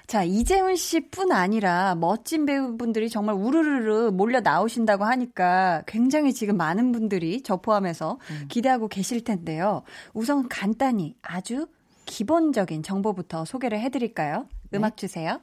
[0.07, 7.43] 자 이재훈 씨뿐 아니라 멋진 배우분들이 정말 우르르르 몰려 나오신다고 하니까 굉장히 지금 많은 분들이
[7.43, 8.45] 저 포함해서 음.
[8.49, 9.83] 기대하고 계실 텐데요.
[10.13, 11.67] 우선 간단히 아주
[12.07, 14.47] 기본적인 정보부터 소개를 해드릴까요?
[14.71, 14.77] 네.
[14.77, 15.39] 음악 주세요.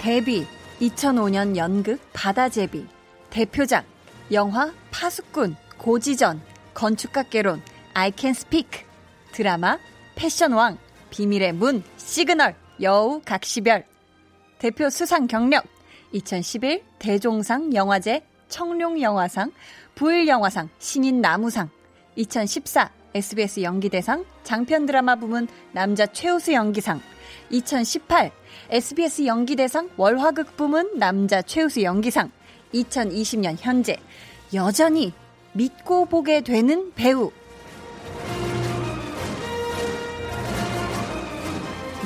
[0.00, 0.46] 데뷔
[0.80, 2.86] 2005년 연극 바다제비
[3.28, 3.84] 대표작
[4.32, 6.40] 영화 파수꾼 고지전
[6.72, 8.84] 건축학개론 I Can Speak
[9.32, 9.78] 드라마
[10.16, 10.78] 패션왕
[11.10, 13.84] 비밀의 문 시그널 여우 각시별
[14.58, 15.66] 대표 수상 경력
[16.12, 19.52] 2011 대종상 영화제 청룡 영화상
[19.94, 21.68] 부일 영화상 신인 나무상
[22.16, 27.00] 2014 SBS 연기대상 장편 드라마 부문 남자 최우수 연기상
[27.50, 28.30] 2018
[28.70, 32.30] SBS 연기대상 월화극 부문 남자 최우수 연기상
[32.74, 33.96] 2020년 현재
[34.54, 35.12] 여전히
[35.52, 37.32] 믿고 보게 되는 배우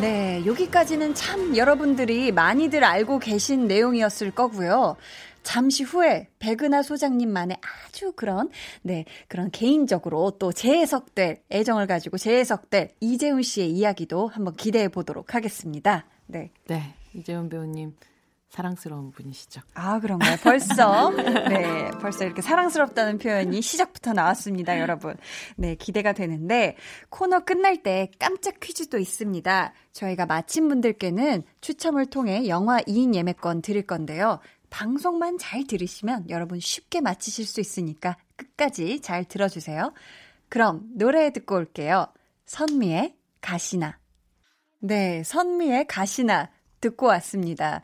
[0.01, 4.97] 네, 여기까지는 참 여러분들이 많이들 알고 계신 내용이었을 거고요.
[5.44, 8.50] 잠시 후에 백은하 소장님만의 아주 그런,
[8.83, 16.07] 네, 그런 개인적으로 또 재해석될, 애정을 가지고 재해석될 이재훈 씨의 이야기도 한번 기대해 보도록 하겠습니다.
[16.26, 16.50] 네.
[16.66, 17.94] 네 이재훈 배우님
[18.54, 19.62] 사랑스러운 분이시죠.
[19.74, 20.37] 아, 그런가요?
[20.40, 21.11] 벌써,
[21.50, 25.16] 네, 벌써 이렇게 사랑스럽다는 표현이 시작부터 나왔습니다, 여러분.
[25.57, 26.76] 네, 기대가 되는데,
[27.09, 29.72] 코너 끝날 때 깜짝 퀴즈도 있습니다.
[29.90, 34.38] 저희가 마친 분들께는 추첨을 통해 영화 2인 예매권 드릴 건데요.
[34.74, 39.92] 방송만 잘 들으시면 여러분 쉽게 맞히실 수 있으니까 끝까지 잘 들어주세요.
[40.48, 42.08] 그럼 노래 듣고 올게요.
[42.46, 44.00] 선미의 가시나.
[44.80, 47.82] 네, 선미의 가시나 듣고 왔습니다.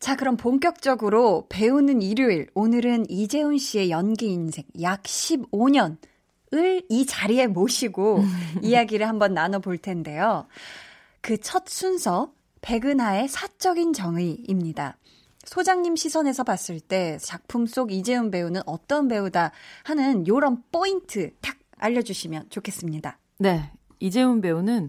[0.00, 2.48] 자, 그럼 본격적으로 배우는 일요일.
[2.54, 5.96] 오늘은 이재훈 씨의 연기 인생 약 15년
[6.54, 8.24] 을 이 자리에 모시고
[8.62, 10.48] 이야기를 한번 나눠볼 텐데요.
[11.20, 14.96] 그 첫 순서, 백은하의 사적인 정의입니다.
[15.44, 19.52] 소장님 시선에서 봤을 때 작품 속 이재훈 배우는 어떤 배우다
[19.84, 23.18] 하는 요런 포인트 탁 알려주시면 좋겠습니다.
[23.38, 24.88] 네 이재훈 배우는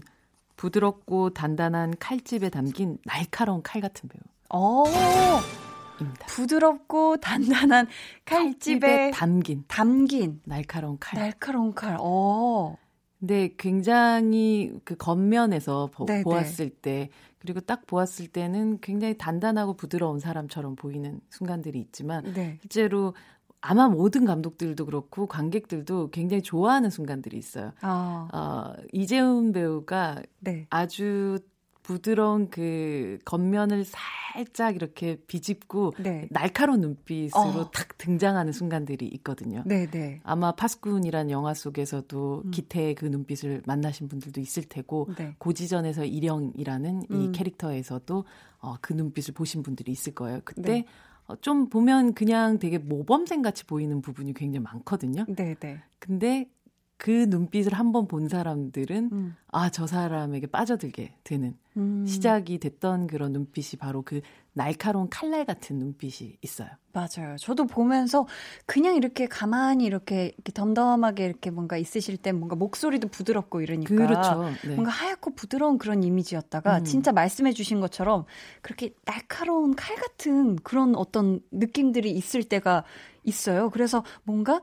[0.56, 4.08] 부드럽고 단단한 칼집에 담긴 날카로운 칼 같은
[4.50, 6.26] 어, 배우입니다.
[6.26, 7.88] 부드럽고 단단한
[8.24, 11.20] 칼집에 담긴 담긴 날카로운 칼.
[11.20, 11.96] 날카로운 칼.
[12.00, 12.76] 어.
[13.18, 17.08] 근데 굉장히 그 겉면에서 보, 네, 보았을 때
[17.44, 22.58] 그리고 딱 보았을 때는 굉장히 단단하고 부드러운 사람처럼 보이는 순간들이 있지만 네.
[22.62, 23.12] 실제로
[23.60, 27.72] 아마 모든 감독들도 그렇고 관객들도 굉장히 좋아하는 순간들이 있어요.
[27.82, 30.66] 아, 어, 이재훈 배우가 네.
[30.70, 31.38] 아주
[31.84, 36.26] 부드러운 그 겉면을 살짝 이렇게 비집고 네.
[36.30, 37.70] 날카로운 눈빛으로 어.
[37.70, 39.62] 탁 등장하는 순간들이 있거든요.
[39.66, 40.20] 네, 네.
[40.24, 42.50] 아마 파스꾼이란 영화 속에서도 음.
[42.50, 45.36] 기태의 그 눈빛을 만나신 분들도 있을 테고 네.
[45.38, 47.32] 고지전에서 일영이라는 이 음.
[47.32, 48.24] 캐릭터에서도
[48.60, 50.40] 어, 그 눈빛을 보신 분들이 있을 거예요.
[50.42, 50.84] 그때 네.
[51.26, 55.26] 어, 좀 보면 그냥 되게 모범생 같이 보이는 부분이 굉장히 많거든요.
[55.28, 55.82] 네, 네.
[55.98, 56.48] 근데
[56.96, 59.36] 그 눈빛을 한번 본 사람들은 음.
[59.48, 62.06] 아, 저 사람에게 빠져들게 되는 음.
[62.06, 64.20] 시작이 됐던 그런 눈빛이 바로 그
[64.52, 66.68] 날카로운 칼날 같은 눈빛이 있어요.
[66.92, 67.36] 맞아요.
[67.38, 68.26] 저도 보면서
[68.66, 74.52] 그냥 이렇게 가만히 이렇게, 이렇게 덤덤하게 이렇게 뭔가 있으실 때 뭔가 목소리도 부드럽고 이러니까 그렇죠.
[74.64, 74.74] 네.
[74.76, 76.84] 뭔가 하얗고 부드러운 그런 이미지였다가 음.
[76.84, 78.24] 진짜 말씀해 주신 것처럼
[78.62, 82.84] 그렇게 날카로운 칼 같은 그런 어떤 느낌들이 있을 때가
[83.24, 83.70] 있어요.
[83.70, 84.62] 그래서 뭔가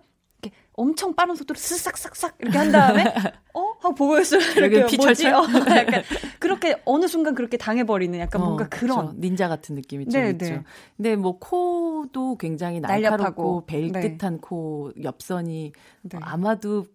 [0.82, 3.04] 엄청 빠른 속도로 스싹싹싹 이렇게 한 다음에
[3.54, 3.74] 어?
[3.80, 4.86] 하고 보고 있으면 이렇게?
[4.88, 5.34] 피철철?
[5.34, 5.44] 어,
[5.76, 6.02] 약간
[6.40, 9.16] 그렇게 어느 순간 그렇게 당해버리는 약간 뭔가 어, 그런 그렇죠.
[9.20, 10.46] 닌자 같은 느낌이 좀 네, 있죠.
[10.46, 10.64] 네.
[10.98, 12.80] 근데 뭐 코도 굉장히.
[12.80, 14.02] 날카롭고 벨 네.
[14.02, 16.20] 듯한 코 옆선이 네.
[16.20, 16.86] 아마도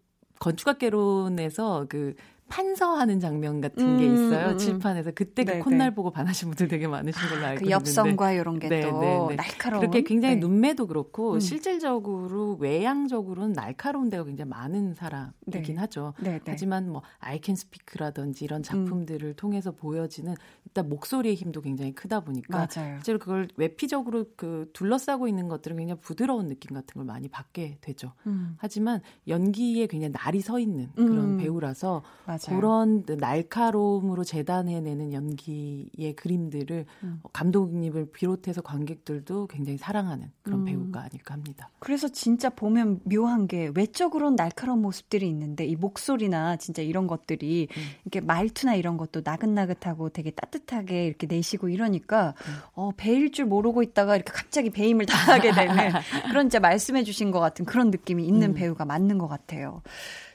[0.40, 2.14] 건축학개론에서 그
[2.48, 4.46] 판서하는 장면 같은 게 음, 있어요.
[4.46, 4.58] 음, 음.
[4.58, 5.94] 칠판에서 그때 네, 그 콧날 네.
[5.94, 7.70] 보고 반하신 분들 되게 많으신 걸로 알고 그 있는데.
[7.72, 9.36] 엽선과 이런 게또 네, 네, 네.
[9.36, 10.40] 날카로운 그렇게 굉장히 네.
[10.40, 11.40] 눈매도 그렇고 음.
[11.40, 15.74] 실질적으로 외향적으로는 날카로운 데가 굉장히 많은 사람이긴 네.
[15.74, 16.14] 하죠.
[16.20, 16.40] 네, 네.
[16.46, 22.68] 하지만 뭐 I Can Speak라든지 이런 작품들을 통해서 보여지는 일단 목소리의 힘도 굉장히 크다 보니까
[22.74, 22.96] 맞아요.
[22.98, 28.12] 실제로 그걸 외피적으로 그 둘러싸고 있는 것들은 굉장히 부드러운 느낌 같은 걸 많이 받게 되죠.
[28.26, 31.36] 음, 하지만 연기에 굉장히 날이 서 있는 그런 음.
[31.38, 32.35] 배우라서 맞아요.
[32.44, 37.20] 그런 날카로움으로 재단해내는 연기의 그림들을 음.
[37.32, 40.64] 감독님을 비롯해서 관객들도 굉장히 사랑하는 그런 음.
[40.64, 41.70] 배우가 아닐까 합니다.
[41.78, 47.82] 그래서 진짜 보면 묘한 게 외적으로는 날카로운 모습들이 있는데 이 목소리나 진짜 이런 것들이 음.
[48.04, 52.54] 이렇게 말투나 이런 것도 나긋나긋하고 되게 따뜻하게 이렇게 내시고 이러니까 음.
[52.74, 55.76] 어 배일 줄 모르고 있다가 이렇게 갑자기 배임을 당하게 되는
[56.30, 58.54] 그런 진짜 말씀해 주신 것 같은 그런 느낌이 있는 음.
[58.54, 59.82] 배우가 맞는 것 같아요.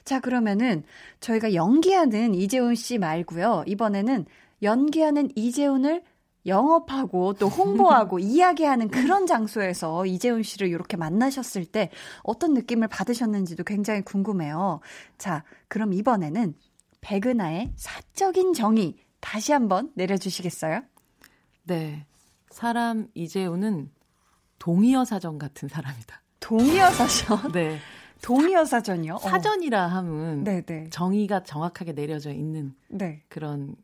[0.04, 0.84] 자 그러면은
[1.20, 3.64] 저희가 연기하는 이재훈 씨 말고요.
[3.66, 4.26] 이번에는
[4.62, 6.02] 연기하는 이재훈을
[6.46, 11.90] 영업하고 또 홍보하고 이야기하는 그런 장소에서 이재훈 씨를 이렇게 만나셨을 때
[12.22, 14.80] 어떤 느낌을 받으셨는지도 굉장히 궁금해요.
[15.18, 16.54] 자, 그럼 이번에는
[17.00, 20.82] 백은하의 사적인 정의 다시 한번 내려주시겠어요?
[21.64, 22.06] 네.
[22.50, 23.90] 사람 이재우는
[24.58, 26.22] 동의어 사전 같은 사람이다.
[26.40, 27.50] 동의어 사전?
[27.52, 27.78] 네.
[28.22, 29.14] 동의어 사전이요?
[29.14, 29.18] 어.
[29.18, 30.90] 사전이라 하면 네네.
[30.90, 33.22] 정의가 정확하게 내려져 있는 네.
[33.28, 33.76] 그런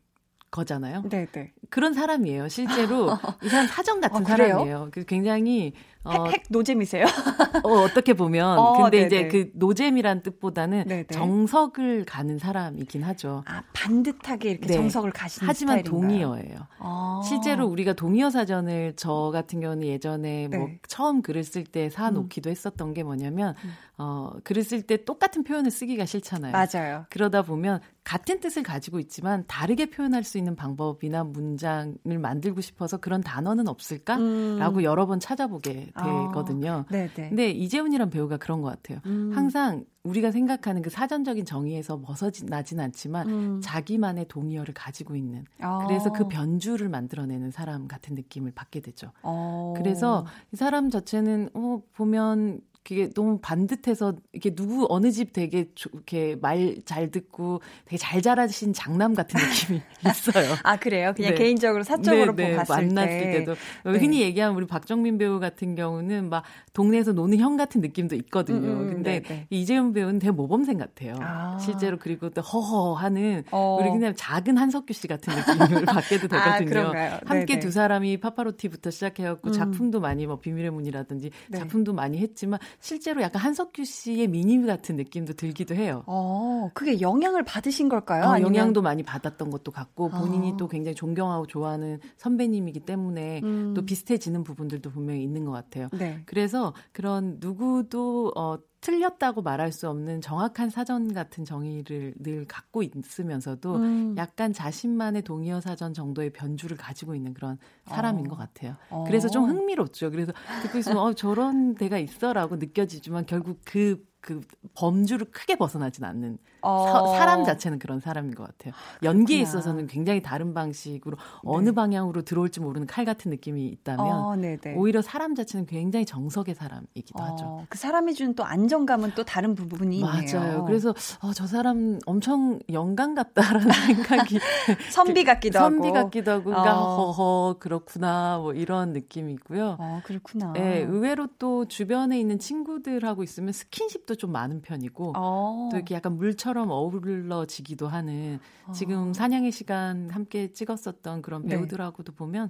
[0.49, 1.03] 거잖아요.
[1.07, 1.53] 네네.
[1.69, 2.47] 그런 사람이에요.
[2.47, 3.09] 실제로
[3.43, 4.25] 이 사람 사전 같은 아?
[4.25, 4.89] 사람이에요.
[4.91, 7.05] 그 굉장히 어, 핵, 핵 노잼이세요?
[7.63, 9.07] 어, 어떻게 보면 어, 근데 네네.
[9.07, 11.07] 이제 그 노잼이란 뜻보다는 네네.
[11.07, 13.43] 정석을 가는 사람이긴 하죠.
[13.45, 14.73] 아, 반듯하게 이렇게 네.
[14.75, 16.09] 정석을 가시는 하지만 스타일인가요?
[16.09, 16.67] 동의어예요.
[16.79, 17.21] 아.
[17.27, 20.79] 실제로 우리가 동의어 사전을 저 같은 경우는 예전에 뭐 네.
[20.87, 23.53] 처음 글을 쓸 때 사놓기도 했었던 게 뭐냐면
[23.97, 26.53] 어 글을 쓸 때 똑같은 표현을 쓰기가 싫잖아요.
[26.53, 27.05] 맞아요.
[27.09, 32.97] 그러다 보면 같은 뜻을 가지고 있지만 다르게 표현할 수 있는 방법이나 문 장을 만들고 싶어서
[32.97, 34.83] 그런 단어는 없을까라고 음.
[34.83, 36.85] 여러 번 찾아보게 되거든요.
[36.89, 37.29] 네네.
[37.29, 38.99] 근데 이재훈이란 배우가 그런 것 같아요.
[39.05, 39.31] 음.
[39.35, 43.61] 항상 우리가 생각하는 그 사전적인 정의에서 벗어나진 않지만 음.
[43.61, 45.85] 자기만의 동의어를 가지고 있는 아.
[45.85, 49.11] 그래서 그 변주를 만들어내는 사람 같은 느낌을 받게 되죠.
[49.21, 49.75] 어.
[49.77, 55.89] 그래서 이 사람 자체는 어 보면 그게 너무 반듯해서 이렇게 누구 어느 집 되게 조-
[55.93, 60.55] 이렇게 말 잘 듣고 되게 잘 자라신 장남 같은 느낌이 있어요.
[60.63, 61.13] 아 그래요?
[61.15, 61.37] 그냥 네.
[61.37, 63.31] 개인적으로 사적으로 네, 네, 봤을 만났을 때.
[63.39, 63.91] 때도 네.
[63.99, 68.57] 흔히 얘기하면 우리 박정민 배우 같은 경우는 막 동네에서 노는 형 같은 느낌도 있거든요.
[68.67, 69.47] 음, 음, 근데 네, 네.
[69.49, 71.15] 이재훈 배우는 되게 모범생 같아요.
[71.19, 71.57] 아.
[71.59, 73.77] 실제로 그리고 또 허허하는 어.
[73.81, 76.69] 우리 그냥 작은 한석규 씨 같은 느낌을 받게도 아, 되거든요.
[76.69, 77.19] 그런가요?
[77.25, 77.59] 함께 네네.
[77.59, 79.53] 두 사람이 파파로티부터 시작해갖고 음.
[79.53, 81.57] 작품도 많이 뭐 비밀의 문이라든지 네.
[81.59, 86.03] 작품도 많이 했지만 실제로 약간 한석규 씨의 미니 같은 느낌도 들기도 해요.
[86.07, 88.25] 어, 그게 영향을 받으신 걸까요?
[88.25, 90.57] 어, 영향도 많이 받았던 것도 같고 본인이 아.
[90.57, 93.73] 또 굉장히 존경하고 좋아하는 선배님이기 때문에 음.
[93.75, 95.89] 또 비슷해지는 부분들도 분명히 있는 것 같아요.
[95.93, 96.21] 네.
[96.25, 103.75] 그래서 그런 누구도 어, 틀렸다고 말할 수 없는 정확한 사전 같은 정의를 늘 갖고 있으면서도
[103.75, 104.15] 음.
[104.17, 108.29] 약간 자신만의 동의어 사전 정도의 변주를 가지고 있는 그런 사람인 어.
[108.29, 108.75] 것 같아요.
[108.89, 109.03] 어.
[109.05, 110.11] 그래서 좀 흥미롭죠.
[110.11, 110.31] 그래서
[110.63, 114.41] 듣고 있으면 어, 저런 데가 있어라고 느껴지지만 결국 그그
[114.73, 116.85] 범주를 크게 벗어나진 않는 어.
[117.09, 118.73] 사, 사람 자체는 그런 사람인 것 같아요.
[119.01, 119.43] 연기에 그렇구나.
[119.59, 124.35] 있어서는 굉장히 다른 방식으로 어느 방향으로 들어올지 모르는 칼 같은 느낌이 있다면 어.
[124.75, 127.45] 오히려 사람 자체는 굉장히 정석의 사람이기도 하죠.
[127.45, 130.39] 어, 그 사람이 주는 또 안정감은 또 다른 부분이 있네요.
[130.39, 130.65] 맞아요.
[130.65, 130.89] 그래서
[131.21, 133.69] 어, 저 사람 엄청 영감 같다라는
[134.03, 134.39] 생각이
[134.91, 135.93] 선비 같기도 선비 하고.
[135.93, 137.11] 같기도 하고 그러니까 어.
[137.11, 139.77] 허허 그렇구나 뭐 이런 느낌이고요.
[139.79, 140.51] 어, 그렇구나.
[140.53, 145.69] 네, 의외로 또 주변에 있는 친구들하고 있으면 스킨십 도 좀 많은 편이고 어.
[145.71, 148.39] 또 이렇게 약간 물처럼 어우러지기도 하는
[148.73, 151.49] 지금 사냥의 시간 함께 찍었었던 그런 네.
[151.55, 152.49] 배우들하고도 보면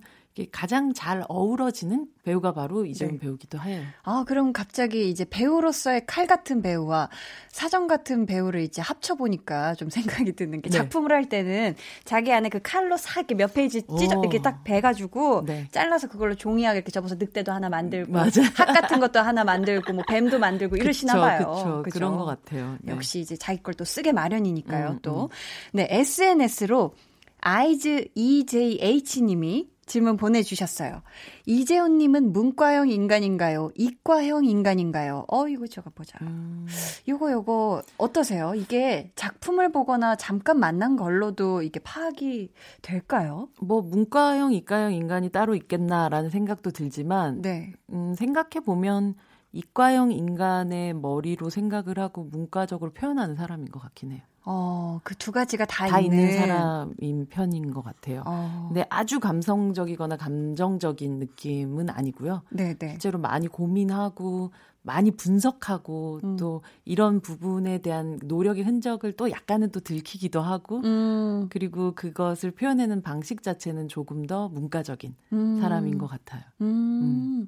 [0.51, 3.19] 가장 잘 어우러지는 배우가 바로 이재훈 네.
[3.19, 3.81] 배우기도 해요.
[4.03, 7.09] 아, 그럼 갑자기 이제 배우로서의 칼 같은 배우와
[7.49, 10.77] 사정 같은 배우를 이제 합쳐보니까 좀 생각이 드는 게 네.
[10.77, 14.21] 작품을 할 때는 자기 안에 그 칼로 싹 이렇게 몇 페이지 찢어, 오.
[14.21, 15.67] 이렇게 딱 베가지고 네.
[15.71, 18.29] 잘라서 그걸로 종이하게 이렇게 접어서 늑대도 하나 만들고 맞아요.
[18.55, 21.37] 학 같은 것도 하나 만들고 뭐 뱀도 만들고 이러시나 그쵸, 봐요.
[21.55, 21.81] 그쵸.
[21.83, 21.93] 그죠?
[21.93, 22.77] 그런 것 같아요.
[22.81, 22.93] 네.
[22.93, 25.23] 역시 이제 자기 걸 또 쓰게 마련이니까요, 음, 또.
[25.23, 25.29] 음.
[25.71, 26.93] 네, SNS로
[27.39, 31.02] 아이즈 EJH님이 질문 보내주셨어요.
[31.45, 33.71] 이재훈님은 문과형 인간인가요?
[33.75, 35.25] 이과형 인간인가요?
[35.28, 36.17] 어, 이거 저거 보자.
[36.21, 36.65] 음,
[37.08, 38.54] 요거, 요거, 어떠세요?
[38.56, 43.49] 이게 작품을 보거나 잠깐 만난 걸로도 이게 파악이 될까요?
[43.60, 47.73] 뭐 문과형, 이과형 인간이 따로 있겠나라는 생각도 들지만 네.
[47.91, 49.15] 음, 생각해 보면
[49.51, 54.21] 이과형 인간의 머리로 생각을 하고 문과적으로 표현하는 사람인 것 같긴 해요.
[54.45, 58.23] 어, 그 두 가지가 다, 다 있는 사람인 편인 것 같아요.
[58.25, 62.41] 어, 근데 아주 감성적이거나 감정적인 느낌은 아니고요.
[62.49, 62.77] 네네.
[62.91, 66.38] 실제로 많이 고민하고 많이 분석하고 음.
[66.38, 73.01] 또 이런 부분에 대한 노력의 흔적을 또 약간은 또 들키기도 하고 음, 그리고 그것을 표현하는
[73.01, 75.59] 방식 자체는 조금 더 문과적인 음.
[75.59, 76.41] 사람인 것 같아요.
[76.62, 77.47] 음.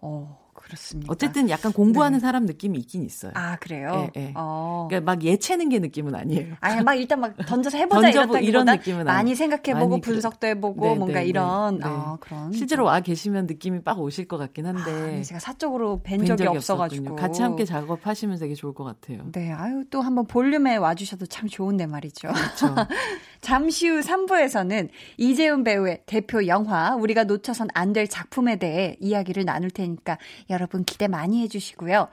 [0.00, 1.12] 어, 그렇습니다.
[1.12, 2.20] 어쨌든 약간 공부하는 네.
[2.20, 3.32] 사람 느낌이 있긴 있어요.
[3.34, 4.08] 아, 그래요?
[4.16, 4.32] 예, 예.
[4.34, 4.86] 어.
[4.88, 6.54] 그러니까 막 예체는 게 느낌은 아니에요.
[6.60, 10.86] 아니, 막 일단 막 던져서 해보자 던져보- 이런 느낌은 많이 생각해보고 많이 그- 분석도 해보고
[10.86, 11.90] 네, 뭔가 네, 이런 네, 네.
[11.94, 16.26] 아, 그런 실제로 와 계시면 느낌이 빡 오실 것 같긴 한데 아, 제가 사적으로 뵌뵌
[16.26, 17.16] 적이 적이 없어가지고.
[17.16, 19.26] 같이 함께 작업하시면 되게 좋을 것 같아요.
[19.32, 22.28] 네, 아유 또 한번 볼륨에 와주셔도 참 좋은데 말이죠.
[22.28, 22.74] 그렇죠.
[23.42, 29.70] 잠시 후 3부에서는 이재훈 배우의 대표 영화 우리가 놓쳐선 안 될 작품에 대해 이야기를 나눌
[29.70, 30.16] 테니까
[30.48, 32.08] 여러분 기대 많이 해주시고요.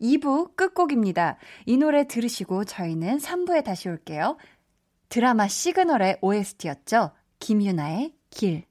[0.00, 1.38] 2부 끝곡입니다.
[1.66, 4.36] 이 노래 들으시고 저희는 3부에 다시 올게요.
[5.08, 7.10] 드라마 시그널의 OST였죠.
[7.40, 8.64] 김유나의 길.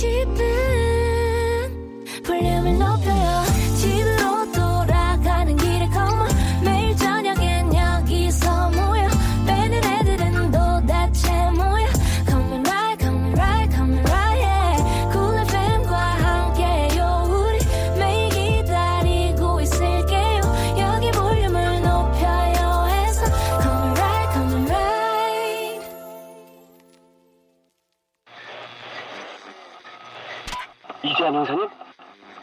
[0.00, 0.53] 들려
[31.34, 31.68] 형사님?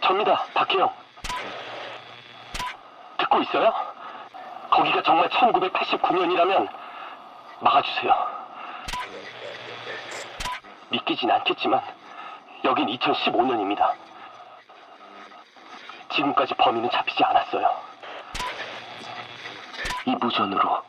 [0.02, 0.94] 접니다, 박혜영.
[3.18, 3.74] 듣고 있어요?
[4.70, 6.70] 거기가 정말 1989년이라면
[7.62, 8.42] 막아주세요.
[10.90, 11.82] 믿기진 않겠지만
[12.66, 13.94] 여긴 2015년입니다.
[16.10, 17.82] 지금까지 범인은 잡히지 않았어요.
[20.06, 20.84] 이 무전으로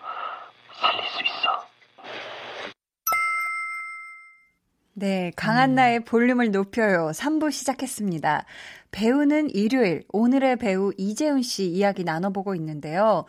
[0.75, 1.72] 살릴 수 있어.
[4.95, 7.11] 네, 강한나의 볼륨을 높여요.
[7.15, 8.45] 3부 시작했습니다.
[8.91, 13.25] 배우는 일요일, 오늘의 배우 이재훈 씨 이야기 나눠보고 있는데요.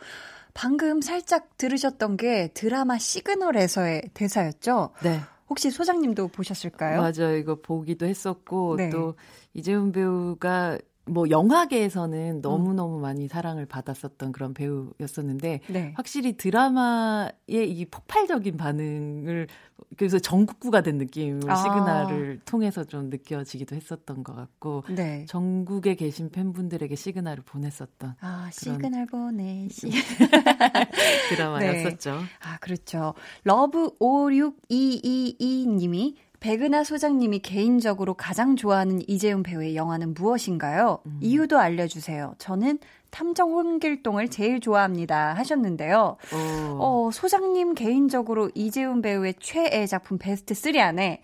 [0.52, 4.90] 방금 살짝 들으셨던 게 드라마 시그널에서의 대사였죠?
[5.02, 5.20] 네.
[5.48, 7.00] 혹시 소장님도 보셨을까요?
[7.00, 7.36] 맞아요.
[7.36, 8.90] 이거 보기도 했었고 네.
[8.90, 9.14] 또
[9.54, 15.92] 이재훈 배우가 뭐 영화계에서는 너무너무 많이 사랑을 받았었던 그런 배우였었는데 네.
[15.96, 19.48] 확실히 드라마의 이 폭발적인 반응을
[19.96, 21.56] 그래서 전국구가 된 느낌을 아.
[21.56, 25.24] 시그널을 통해서 좀 느껴지기도 했었던 것 같고 네.
[25.28, 29.90] 전국에 계신 팬분들에게 시그널을 보냈었던 아, 시그널 보내 시.
[31.30, 32.20] 드라마였었죠.
[32.40, 33.14] 아, 그렇죠.
[33.44, 36.14] 러브 562222님이
[36.44, 40.98] 백은하 소장님이 개인적으로 가장 좋아하는 이제훈 배우의 영화는 무엇인가요?
[41.06, 41.18] 음.
[41.22, 42.34] 이유도 알려주세요.
[42.36, 45.32] 저는 탐정 홍길동을 제일 좋아합니다.
[45.32, 46.18] 하셨는데요.
[46.34, 51.22] 어, 어, 소장님 개인적으로 이제훈 배우의 최애 작품 베스트 3 안에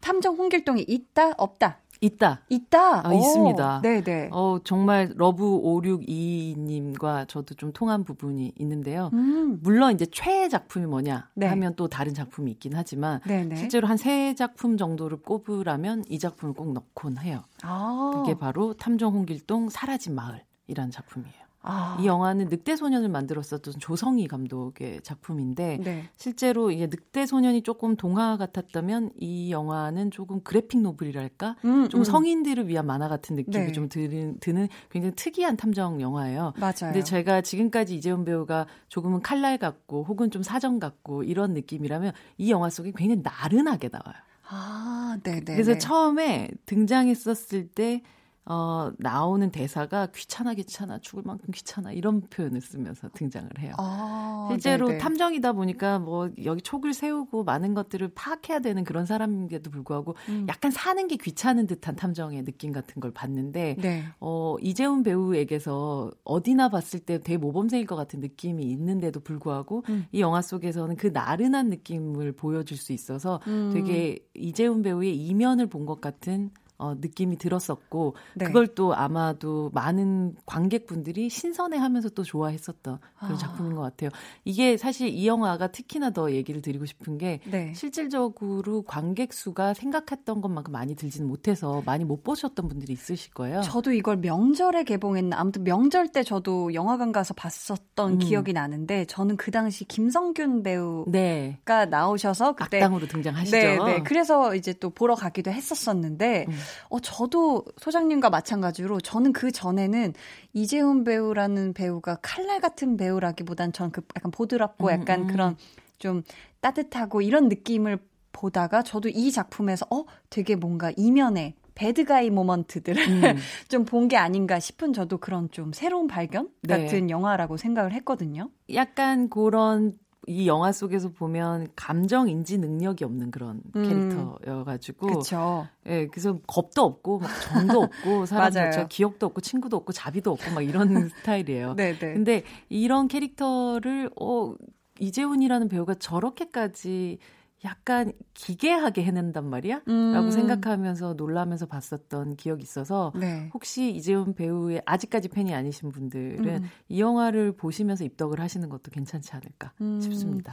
[0.00, 1.78] 탐정 홍길동이 있다, 없다?
[2.02, 2.40] 있다.
[2.50, 3.06] 있다.
[3.06, 3.80] 아, 오, 있습니다.
[3.82, 4.28] 네 네.
[4.32, 9.08] 어, 정말 러브 5622님과 저도 좀 통한 부분이 있는데요.
[9.14, 9.58] 음.
[9.62, 11.46] 물론 이제 최애 작품이 뭐냐 네.
[11.46, 13.56] 하면 또 다른 작품이 있긴 하지만 네네.
[13.56, 17.44] 실제로 한 세 작품 정도를 꼽으라면 이 작품을 꼭 넣곤 해요.
[17.62, 18.10] 아.
[18.16, 21.41] 그게 바로 탐정 홍길동 사라진 마을이라는 작품이에요.
[21.62, 21.96] 아.
[22.00, 26.04] 이 영화는 늑대 소년을 만들었었던 조성희 감독의 작품인데 네.
[26.16, 32.04] 실제로 이게 늑대 소년이 조금 동화 같았다면 이 영화는 조금 graphic novel이랄까 음, 좀 음.
[32.04, 33.72] 성인들을 위한 만화 같은 느낌이 네.
[33.72, 36.52] 좀 드는, 드는 굉장히 특이한 탐정 영화예요.
[36.56, 36.72] 맞아요.
[36.80, 42.50] 근데 제가 지금까지 이제훈 배우가 조금은 칼날 같고 혹은 좀 사정 같고 이런 느낌이라면 이
[42.50, 44.16] 영화 속에 굉장히 나른하게 나와요.
[44.48, 45.54] 아, 네 네.
[45.54, 48.02] 그래서 처음에 등장했었을 때
[48.44, 53.74] 어, 나오는 대사가 귀찮아 귀찮아 죽을 만큼 귀찮아 이런 표현을 쓰면서 등장을 해요.
[53.78, 54.98] 아, 실제로 네네.
[54.98, 60.46] 탐정이다 보니까 뭐 여기 촉을 세우고 많은 것들을 파악해야 되는 그런 사람인데도 불구하고 음.
[60.48, 64.04] 약간 사는 게 귀찮은 듯한 탐정의 느낌 같은 걸 봤는데 네.
[64.18, 70.06] 어, 이재훈 배우에게서 어디나 봤을 때 되게 모범생일 것 같은 느낌이 있는데도 불구하고 음.
[70.10, 73.70] 이 영화 속에서는 그 나른한 느낌을 보여줄 수 있어서 음.
[73.72, 76.50] 되게 이재훈 배우의 이면을 본 것 같은
[76.82, 78.46] 어, 느낌이 들었었고 네.
[78.46, 83.36] 그걸 또 아마도 많은 관객분들이 신선해하면서 또 좋아했었던 그런 아.
[83.36, 84.10] 작품인 것 같아요.
[84.44, 87.72] 이게 사실 이 영화가 특히나 더 얘기를 드리고 싶은 게 네.
[87.74, 93.60] 실질적으로 관객 수가 생각했던 것만큼 많이 들지는 못해서 많이 못 보셨던 분들이 있으실 거예요.
[93.60, 98.18] 저도 이걸 명절에 개봉했나 아무튼 명절 때 저도 영화관 가서 봤었던 음.
[98.18, 101.58] 기억이 나는데 저는 그 당시 김성균 배우가 네.
[101.64, 103.56] 나오셔서 그때 악당으로 등장하시죠.
[103.56, 104.02] 네, 네.
[104.02, 106.54] 그래서 이제 또 보러 가기도 했었었는데, 음.
[106.88, 110.12] 어, 저도 소장님과 마찬가지로 저는 그 전에는
[110.54, 115.26] 이재훈 배우라는 배우가 칼날 같은 배우라기보단 전 그 약간 보드랍고 음, 약간 음.
[115.28, 115.56] 그런
[115.98, 116.22] 좀
[116.60, 117.98] 따뜻하고 이런 느낌을
[118.32, 123.22] 보다가 저도 이 작품에서 어, 되게 뭔가 이면에 배드가이 모먼트들을 음.
[123.68, 126.84] 좀본 게 아닌가 싶은 저도 그런 좀 새로운 발견 네.
[126.84, 128.50] 같은 영화라고 생각을 했거든요.
[128.74, 129.94] 약간 그런
[130.28, 133.82] 이 영화 속에서 보면 감정 인지 능력이 없는 그런 음.
[133.82, 135.66] 캐릭터여가지고 그렇죠.
[135.86, 138.50] 예, 그래서 겁도 없고 막 정도 없고 사람.
[138.52, 141.74] 자체가 기억도 없고 친구도 없고 자비도 없고 막 이런 스타일이에요.
[141.74, 142.14] 네, 네.
[142.14, 144.54] 근데 이런 캐릭터를 어
[145.00, 147.18] 이재훈이라는 배우가 저렇게까지
[147.64, 149.82] 약간 기괴하게 해낸단 말이야?
[149.88, 150.12] 음.
[150.12, 153.50] 라고 생각하면서 놀라면서 봤었던 기억이 있어서 네.
[153.54, 156.68] 혹시 이재훈 배우의 아직까지 팬이 아니신 분들은 음.
[156.88, 160.00] 이 영화를 보시면서 입덕을 하시는 것도 괜찮지 않을까 음.
[160.00, 160.52] 싶습니다.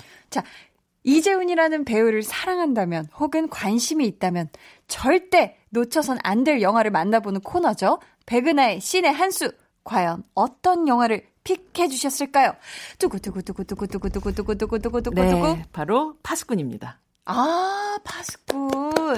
[1.03, 4.49] 이재훈이라는 배우를 사랑한다면 혹은 관심이 있다면
[4.87, 7.99] 절대 놓쳐선 안 될 영화를 만나보는 코너죠.
[8.25, 9.51] 백은하의 신의 한 수.
[9.85, 12.53] 과연 어떤 영화를 픽해 주셨을까요?
[12.99, 15.15] 두구두구두구두구두구두구두구두구두구두구.
[15.15, 16.99] 네, 바로 파수꾼입니다.
[17.25, 19.15] 아, 파수꾼.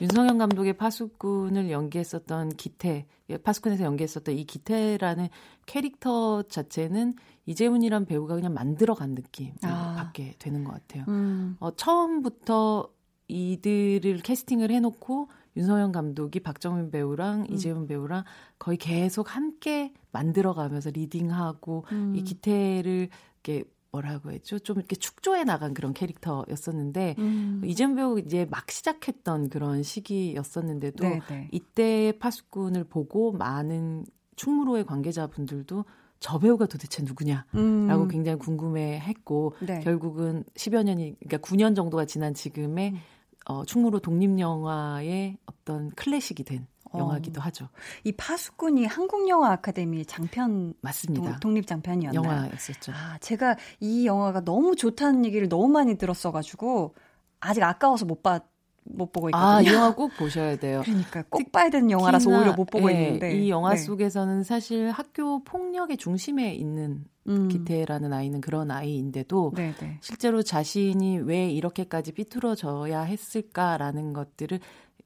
[0.00, 5.28] 윤성현 감독의 파수꾼을 연기했었던 기태, 예, 파수꾼에서 연기했었던 이 기태라는
[5.66, 7.14] 캐릭터 자체는
[7.46, 9.94] 이재훈이란 배우가 그냥 만들어간 느낌을 아.
[9.96, 11.04] 받게 되는 것 같아요.
[11.08, 11.56] 음.
[11.60, 12.88] 어, 처음부터
[13.28, 17.52] 이들을 캐스팅을 해놓고 윤성현 감독이 박정민 배우랑 음.
[17.52, 18.24] 이재훈 배우랑
[18.58, 22.16] 거의 계속 함께 만들어가면서 리딩하고 음.
[22.16, 23.08] 이 기태를
[23.42, 24.58] 이렇게 뭐라고 했죠?
[24.58, 27.62] 좀 이렇게 축조해 나간 그런 캐릭터였었는데 음.
[27.64, 31.48] 이재훈 배우가 이제 막 시작했던 그런 시기였었는데도 네, 네.
[31.52, 35.84] 이때 파수꾼을 보고 많은 충무로의 관계자분들도
[36.18, 38.08] 저 배우가 도대체 누구냐라고 음.
[38.08, 39.80] 굉장히 궁금해했고 네.
[39.80, 42.98] 결국은 10여 년이 그러니까 9년 정도가 지난 지금의 음.
[43.44, 46.98] 어, 충무로 독립 영화의 어떤 클래식이 된 어.
[46.98, 47.68] 영화기도 하죠.
[48.04, 51.38] 이 파수꾼이 한국 영화 아카데미 장편 맞습니다.
[51.40, 52.22] 독립 장편이었나요?
[52.22, 52.92] 영화였었죠.
[52.92, 56.94] 아, 제가 이 영화가 너무 좋다는 얘기를 너무 많이 들었어가지고
[57.40, 58.40] 아직 아까워서 못 봐,
[58.84, 59.48] 못 보고 있거든요.
[59.48, 60.82] 아, 이 영화 꼭 보셔야 돼요.
[60.84, 63.76] 그러니까 꼭 봐야 되는 영화라서 오히려 못 보고 예, 있는데 이 영화 네.
[63.76, 67.48] 속에서는 사실 학교 폭력의 중심에 있는 음.
[67.48, 69.98] 기태라는 아이는 그런 아이인데도 네, 네.
[70.00, 74.60] 실제로 자신이 왜 이렇게까지 삐뚤어져야 했을까라는 것들을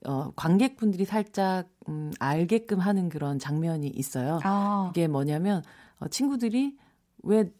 [0.07, 4.41] 어, 관객분들이 살짝 음, 알게끔 하는 그런 장면이 있어요.
[4.45, 5.63] 아, 이게 뭐냐면
[5.99, 6.77] 어, 친구들이
[7.23, 7.51] 왜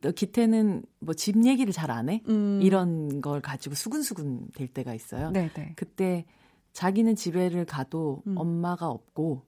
[0.00, 2.22] 너 기태는 뭐 집 얘기를 잘 안 해?
[2.28, 2.60] 음.
[2.62, 5.30] 이런 걸 가지고 수근수근 될 때가 있어요.
[5.30, 5.72] 네, 네.
[5.76, 6.24] 그때
[6.72, 8.36] 자기는 집에를 가도 음.
[8.38, 9.42] 엄마가 없고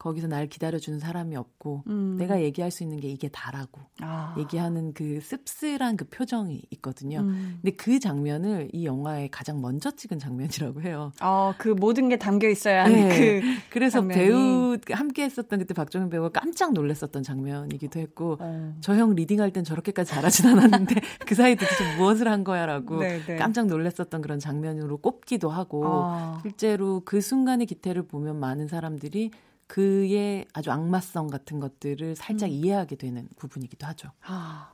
[0.00, 2.16] 거기서 날 기다려주는 사람이 없고 음.
[2.18, 4.34] 내가 얘기할 수 있는 게 이게 다라고 아.
[4.38, 7.18] 얘기하는 그 씁쓸한 그 표정이 있거든요.
[7.20, 7.58] 음.
[7.60, 11.12] 근데 그 장면을 이 영화에 가장 먼저 찍은 장면이라고 해요.
[11.20, 13.40] 어, 그 모든 게 담겨 있어야 하는 네.
[13.40, 14.20] 그 그래서 장면이.
[14.20, 18.74] 배우 함께 했었던 그때 박정현 배우가 깜짝 놀랐었던 장면이기도 했고 어.
[18.80, 20.94] 저형 리딩할 땐 저렇게까지 잘하진 않았는데
[21.26, 23.36] 그 사이 도대체 무엇을 한 거야라고 네, 네.
[23.36, 26.38] 깜짝 놀랐었던 그런 장면으로 꼽기도 하고 아.
[26.40, 29.30] 실제로 그 순간의 기태를 보면 많은 사람들이
[29.70, 32.52] 그의 아주 악마성 같은 것들을 살짝 음.
[32.52, 34.10] 이해하게 되는 부분이기도 하죠.
[34.24, 34.72] 아,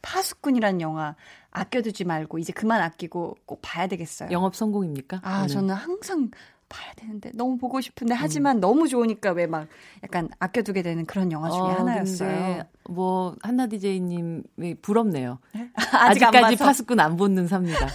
[0.00, 1.16] 파수꾼이란 영화
[1.50, 4.30] 아껴두지 말고 이제 그만 아끼고 꼭 봐야 되겠어요.
[4.30, 5.20] 영업 성공입니까?
[5.22, 5.48] 아, 오늘?
[5.48, 6.30] 저는 항상
[6.72, 7.80] 봐야 되는데 너무 보고 음.
[7.82, 9.68] 싶은데 하지만 너무 좋으니까 왜 막
[10.02, 12.62] 약간 아껴두게 되는 그런 영화 중에 어, 하나였어요.
[12.88, 15.38] 뭐 한나 디제이님이 부럽네요.
[15.92, 16.56] 아직 안 아직까지.
[16.56, 17.86] 파수꾼 안 본는 삽니다.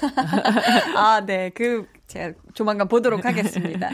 [0.95, 1.49] 아, 네.
[1.49, 3.89] 그, 제가 조만간 보도록 하겠습니다.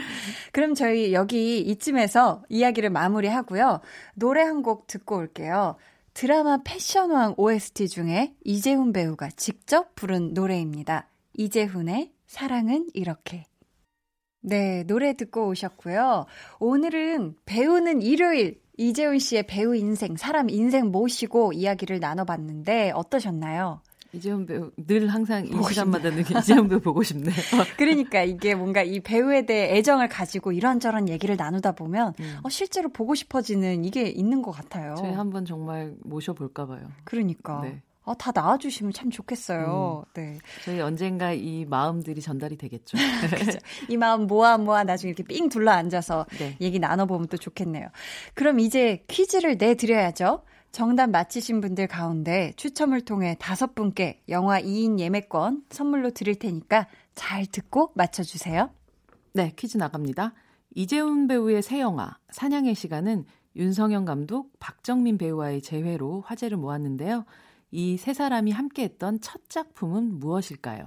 [0.52, 3.80] 그럼 저희 여기 이쯤에서 이야기를 마무리하고요.
[4.14, 5.76] 노래 한 곡 듣고 올게요.
[6.14, 11.08] 드라마 패션왕 OST 중에 이재훈 배우가 직접 부른 노래입니다.
[11.36, 13.44] 이재훈의 사랑은 이렇게.
[14.46, 16.26] 네, 노래 듣고 오셨고요.
[16.60, 23.80] 오늘은 배우는 일요일 이재훈 씨의 배우 인생, 사람 인생 모시고 이야기를 나눠봤는데 어떠셨나요?
[24.12, 27.34] 이재훈 배우 늘 항상 이 보고 시간마다 늘 이재훈 배우 보고 싶네요.
[27.78, 32.38] 그러니까 이게 뭔가 이 배우에 대해 애정을 가지고 이런저런 얘기를 나누다 보면 음.
[32.42, 34.94] 어, 실제로 보고 싶어지는 이게 있는 것 같아요.
[34.98, 36.86] 저희 한번 정말 모셔볼까 봐요.
[37.04, 37.62] 그러니까.
[37.62, 37.82] 네.
[38.06, 38.10] 음.
[38.10, 40.04] 아, 다 나와주시면 참 좋겠어요.
[40.14, 40.38] 네.
[40.64, 42.96] 저희 언젠가 이 마음들이 전달이 되겠죠.
[43.38, 43.58] 그죠.
[43.88, 46.56] 이 마음 모아 모아 나중에 이렇게 삥 둘러 앉아서 네.
[46.60, 47.88] 얘기 나눠보면 또 좋겠네요.
[48.34, 50.42] 그럼 이제 퀴즈를 내드려야죠.
[50.72, 57.46] 정답 맞히신 분들 가운데 추첨을 통해 다섯 분께 영화 2인 예매권 선물로 드릴 테니까 잘
[57.46, 58.70] 듣고 맞춰주세요.
[59.34, 60.34] 네, 퀴즈 나갑니다.
[60.74, 63.24] 이재훈 배우의 새 영화 사냥의 시간은
[63.56, 67.24] 윤성현 감독, 박정민 배우와의 재회로 화제를 모았는데요.
[67.74, 70.86] 이 세 사람이 함께했던 첫 작품은 무엇일까요?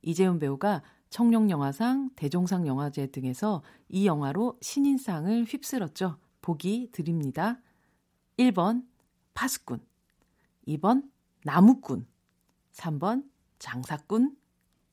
[0.00, 6.16] 이재훈 배우가 청룡영화상, 대종상 영화제 등에서 이 영화로 신인상을 휩쓸었죠.
[6.40, 7.60] 보기 드립니다.
[8.38, 8.86] 1번
[9.34, 9.80] 파수꾼,
[10.68, 11.10] 2번
[11.44, 12.06] 나무꾼,
[12.72, 13.24] 3번
[13.58, 14.34] 장사꾼,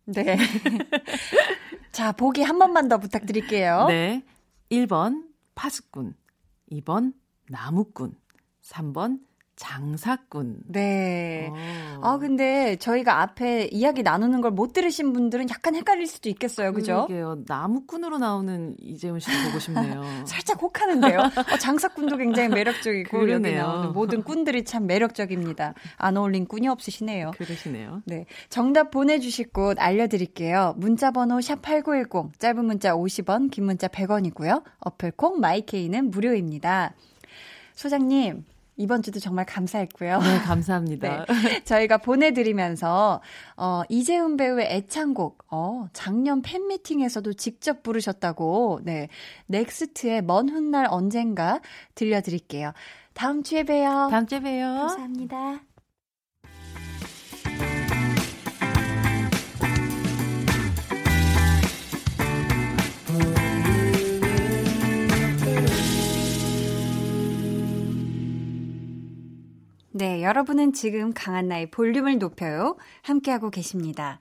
[0.08, 0.38] 네.
[1.94, 3.86] 자, 보기 한 번만 더 부탁드릴게요.
[3.88, 4.26] 네.
[4.70, 6.16] 1번 파수꾼,
[6.70, 7.14] 2번
[7.48, 8.14] 나무꾼,
[8.62, 9.22] 3번
[9.60, 10.58] 장사꾼.
[10.68, 11.50] 네.
[11.52, 12.00] 어.
[12.02, 16.74] 아, 근데 저희가 앞에 이야기 나누는 걸 못 들으신 분들은 약간 헷갈릴 수도 있겠어요.
[16.74, 17.06] 그죠?
[17.08, 17.44] 그러게요.
[17.48, 20.02] 나무꾼으로 나오는 이재훈 씨를 보고 싶네요.
[20.26, 21.20] 살짝 혹하는데요.
[21.20, 23.92] 어, 장사꾼도 굉장히 매력적이고 그러네요.
[23.94, 25.76] 모든 꾼들이 참 매력적입니다.
[25.98, 27.32] 안 어울린 꾼이 없으시네요.
[27.38, 28.02] 그러시네요.
[28.06, 28.26] 네.
[28.50, 30.74] 정답 보내 주실 곳 알려 드릴게요.
[30.78, 34.64] 문자 번호 샵8910, 짧은 문자 50원, 긴 문자 100원이고요.
[34.80, 36.96] 어플 콩, 마이케이는 무료입니다.
[37.76, 38.44] 소장님,
[38.80, 40.20] 이번 주도 정말 감사했고요.
[40.20, 41.26] 네, 감사합니다.
[41.44, 41.64] 네.
[41.66, 43.22] 저희가 보내드리면서,
[43.58, 49.10] 어, 이재훈 배우의 애창곡, 어, 작년 팬미팅에서도 직접 부르셨다고, 네.
[49.48, 51.60] 넥스트의 먼 훗날 언젠가
[51.96, 52.72] 들려드릴게요.
[53.14, 54.08] 다음 주에 봬요.
[54.10, 54.66] 다음 주에 봬요.
[54.66, 55.60] 감사합니다.
[69.92, 72.78] 네, 여러분은 지금 강한나의 볼륨을 높여요.
[73.02, 74.20] 함께하고 계십니다.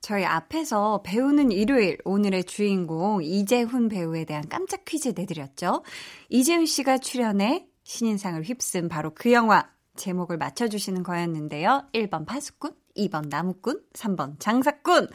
[0.00, 5.82] 저희 앞에서 배우는 일요일 오늘의 주인공 이재훈 배우에 대한 깜짝 퀴즈 내드렸죠.
[6.28, 11.84] 이재훈 씨가 출연해 신인상을 휩쓴 바로 그 영화 제목을 맞춰주시는 거였는데요.
[11.94, 15.08] 1번 파수꾼, 2번 나무꾼, 3번 장사꾼.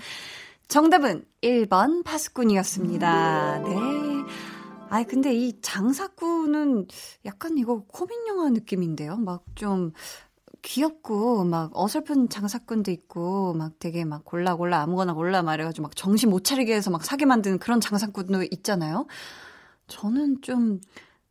[0.68, 3.60] 정답은 1번 파수꾼이었습니다.
[3.60, 4.01] 네.
[4.92, 6.88] 아이, 근데 이 장사꾼은
[7.26, 9.16] 약간 이거 코믹 영화 느낌인데요.
[9.18, 9.94] 막 좀
[10.64, 16.30] 귀엽고, 막 어설픈 장사꾼도 있고, 막 되게 막 골라 골라 아무거나 골라 말해가지고 막 정신
[16.30, 19.08] 못 차리게 해서 막 사게 만드는 그런 장사꾼도 있잖아요.
[19.88, 20.82] 저는 좀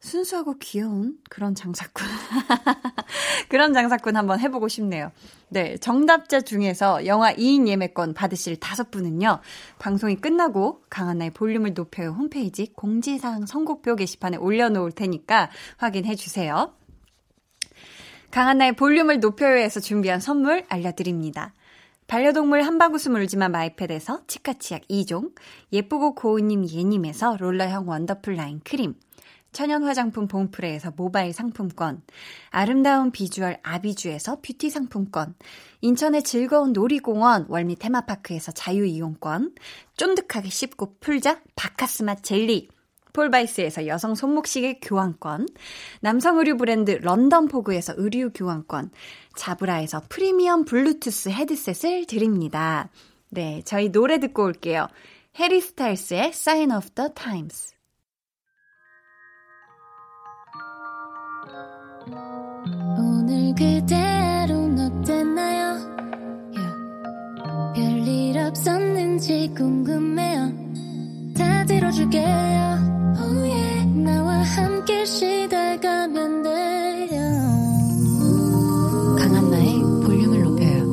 [0.01, 2.07] 순수하고 귀여운 그런 장사꾼.
[3.49, 5.13] 그런 장사꾼 한번 해보고 싶네요.
[5.51, 9.41] 네, 정답자 중에서 영화 2인 예매권 받으실 다섯 분은요,
[9.79, 16.73] 방송이 끝나고 강한나의 볼륨을 높여요 홈페이지 공지사항 선곡표 게시판에 올려놓을 테니까 확인해 주세요.
[18.31, 21.53] 강한나의 볼륨을 높여요에서 준비한 선물 알려드립니다.
[22.11, 25.33] 반려동물 한바구스 물지만 마이패드에서 치카치약 2종,
[25.73, 28.95] 예쁘고 고운님 예님에서 롤러형 원더풀 라인 크림,
[29.53, 32.03] 천연 화장품 봉프레에서 모바일 상품권,
[32.51, 35.35] 아름다운 비주얼 아비주에서 뷰티 상품권,
[35.81, 39.55] 인천의 즐거운 놀이공원 월미 테마파크에서 자유이용권,
[39.97, 42.69] 쫀득하게 씹고 풀자 박카스맛 젤리,
[43.13, 45.49] 폴바이스에서 여성 손목시계 교환권,
[46.01, 48.91] 남성 의류 브랜드 런던 포그에서 의류 교환권,
[49.37, 52.89] 자브라에서 프리미엄 블루투스 헤드셋을 드립니다.
[53.31, 54.89] 네, 저희 노래 듣고 올게요.
[55.39, 57.80] 해리 스타일스의 Sign of the Times.
[63.33, 65.79] 오늘 그대는 어땠나요?
[66.53, 66.75] Yeah.
[67.77, 70.53] 별일 없었는지 궁금해요.
[71.39, 72.25] 다 들어줄게요.
[73.21, 73.87] Oh yeah.
[74.03, 77.21] 나와 함께 시달가면 돼요.
[79.17, 80.91] 강한나의 볼륨을 높여요.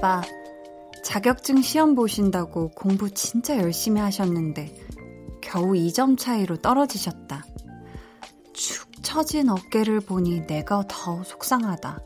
[0.00, 0.22] 아빠
[1.04, 4.74] 자격증 시험 보신다고 공부 진짜 열심히 하셨는데
[5.42, 7.44] 겨우 2점 차이로 떨어지셨다.
[8.54, 12.00] 축 처진 어깨를 보니 내가 더 속상하다.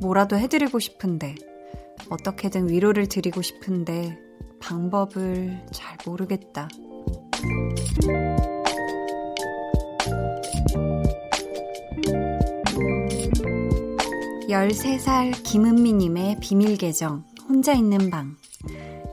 [0.00, 1.34] 뭐라도 해드리고 싶은데
[2.10, 4.16] 어떻게든 위로를 드리고 싶은데
[4.60, 6.68] 방법을 잘 모르겠다.
[14.50, 18.36] 13살 김은미님의 비밀 계정, 혼자 있는 방.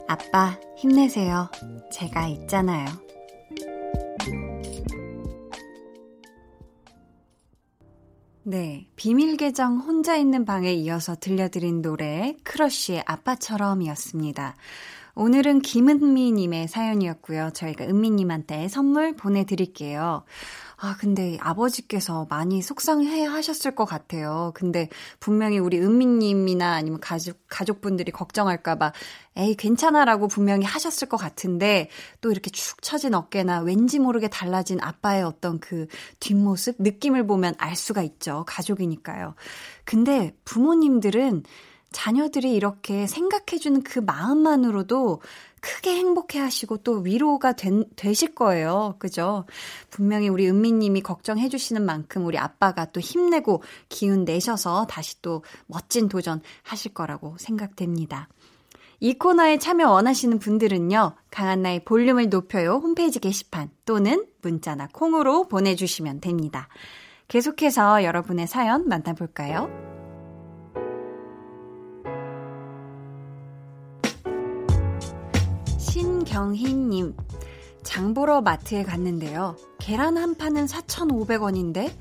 [0.08, 1.52] 아빠, 힘내세요.
[1.92, 2.88] 제가 있잖아요.
[8.42, 8.88] 네.
[8.96, 14.56] 비밀 계정 혼자 있는 방에 이어서 들려드린 노래, 크러쉬의 아빠처럼이었습니다.
[15.14, 17.52] 오늘은 김은미님의 사연이었고요.
[17.54, 20.24] 저희가 은미님한테 선물 보내드릴게요.
[20.80, 24.52] 아, 근데 아버지께서 많이 속상해 하셨을 것 같아요.
[24.54, 28.94] 근데 분명히 우리 은미님이나 아니면 가족, 가족분들이 걱정할까봐,
[29.38, 31.90] 에이, 괜찮아라고 분명히 하셨을 것 같은데,
[32.22, 35.88] 또 이렇게 축 처진 어깨나 왠지 모르게 달라진 아빠의 어떤 그
[36.20, 38.44] 뒷모습, 느낌을 보면 알 수가 있죠.
[38.48, 39.34] 가족이니까요.
[39.84, 41.44] 근데 부모님들은
[41.92, 45.22] 자녀들이 이렇게 생각해주는 그 마음만으로도
[45.62, 48.96] 크게 행복해 하시고 또 위로가 된, 되실 거예요.
[49.00, 49.46] 그죠?
[49.90, 56.10] 분명히 우리 은미님이 걱정해 주시는 만큼 우리 아빠가 또 힘내고 기운 내셔서 다시 또 멋진
[56.10, 58.28] 도전 하실 거라고 생각됩니다.
[59.00, 66.68] 이 코너에 참여 원하시는 분들은요, 강한나의 볼륨을 높여요 홈페이지 게시판 또는 문자나 콩으로 보내주시면 됩니다.
[67.28, 69.87] 계속해서 여러분의 사연 만나볼까요?
[76.38, 77.16] 신경희님,
[77.82, 79.56] 장 보러 마트에 갔는데요.
[79.80, 81.92] 계란 한 판은 4,500원인데,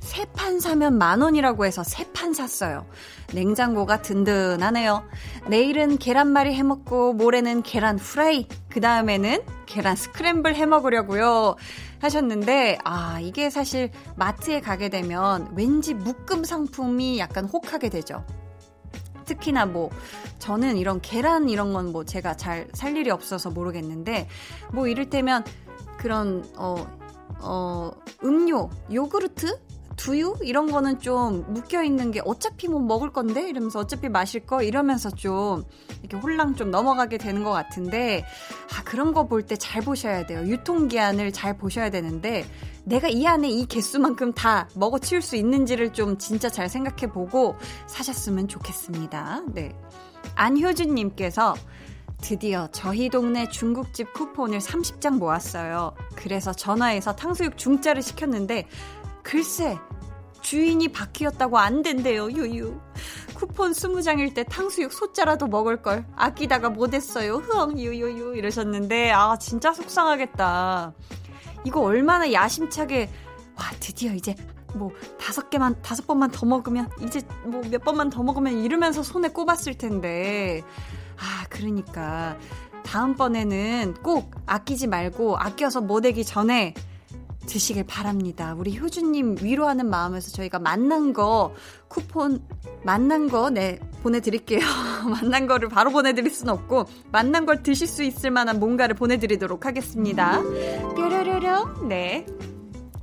[0.00, 2.84] 세 판 사면 만 원이라고 해서 세 판 샀어요.
[3.32, 5.02] 냉장고가 든든하네요.
[5.48, 11.56] 내일은 계란말이 해 먹고, 모레는 계란 후라이, 그 다음에는 계란 스크램블 해 먹으려고요.
[12.00, 18.22] 하셨는데, 아, 이게 사실 마트에 가게 되면 왠지 묶음 상품이 약간 혹하게 되죠.
[19.28, 19.90] 특히나 뭐
[20.38, 24.28] 저는 이런 계란 이런 건 뭐 제가 잘 살 일이 없어서 모르겠는데
[24.72, 25.44] 뭐 이를테면
[25.98, 26.74] 그런 어
[27.40, 27.92] 어,
[28.24, 29.60] 음료, 요구르트?
[29.98, 30.36] 두유?
[30.42, 33.48] 이런 거는 좀 묶여 있는 게 어차피 뭐 먹을 건데?
[33.48, 34.62] 이러면서 어차피 마실 거?
[34.62, 35.64] 이러면서 좀
[36.02, 38.24] 이렇게 홀랑 좀 넘어가게 되는 것 같은데,
[38.78, 40.40] 아, 그런 거 볼 때 잘 보셔야 돼요.
[40.46, 42.46] 유통기한을 잘 보셔야 되는데,
[42.84, 47.56] 내가 이 안에 이 개수만큼 다 먹어치울 수 있는지를 좀 진짜 잘 생각해 보고
[47.88, 49.42] 사셨으면 좋겠습니다.
[49.52, 49.76] 네.
[50.36, 51.54] 안효준님께서
[52.22, 55.92] 드디어 저희 동네 중국집 쿠폰을 30장 모았어요.
[56.16, 58.66] 그래서 전화해서 탕수육 중짜를 시켰는데
[59.22, 59.76] 글쎄
[60.40, 62.30] 주인이 바뀌었다고 안 된대요.
[62.30, 62.80] 유유.
[63.34, 67.36] 쿠폰 20장일 때 탕수육 소짜라도 먹을 걸 아끼다가 못 했어요.
[67.36, 70.92] 흐엉 유유유 이러셨는데 아 진짜 속상하겠다.
[71.64, 73.10] 이거 얼마나 야심차게
[73.56, 74.34] 와 드디어 이제
[74.74, 79.28] 뭐 다섯 개만 다섯 번만 더 먹으면 이제 뭐 몇 번만 더 먹으면 이러면서 손에
[79.28, 80.62] 꼽았을 텐데
[81.16, 82.36] 아 그러니까
[82.84, 86.74] 다음번에는 꼭 아끼지 말고 아껴서 못 되기 전에
[87.48, 88.54] 드시길 바랍니다.
[88.56, 91.54] 우리 효주님 위로하는 마음에서 저희가 만난 거
[91.88, 92.40] 쿠폰
[92.84, 94.60] 만난 거 네 보내드릴게요.
[95.10, 100.40] 만난 거를 바로 보내드릴 순 없고 만난 걸 드실 수 있을 만한 뭔가를 보내드리도록 하겠습니다.
[100.94, 102.26] 뾰로로로 네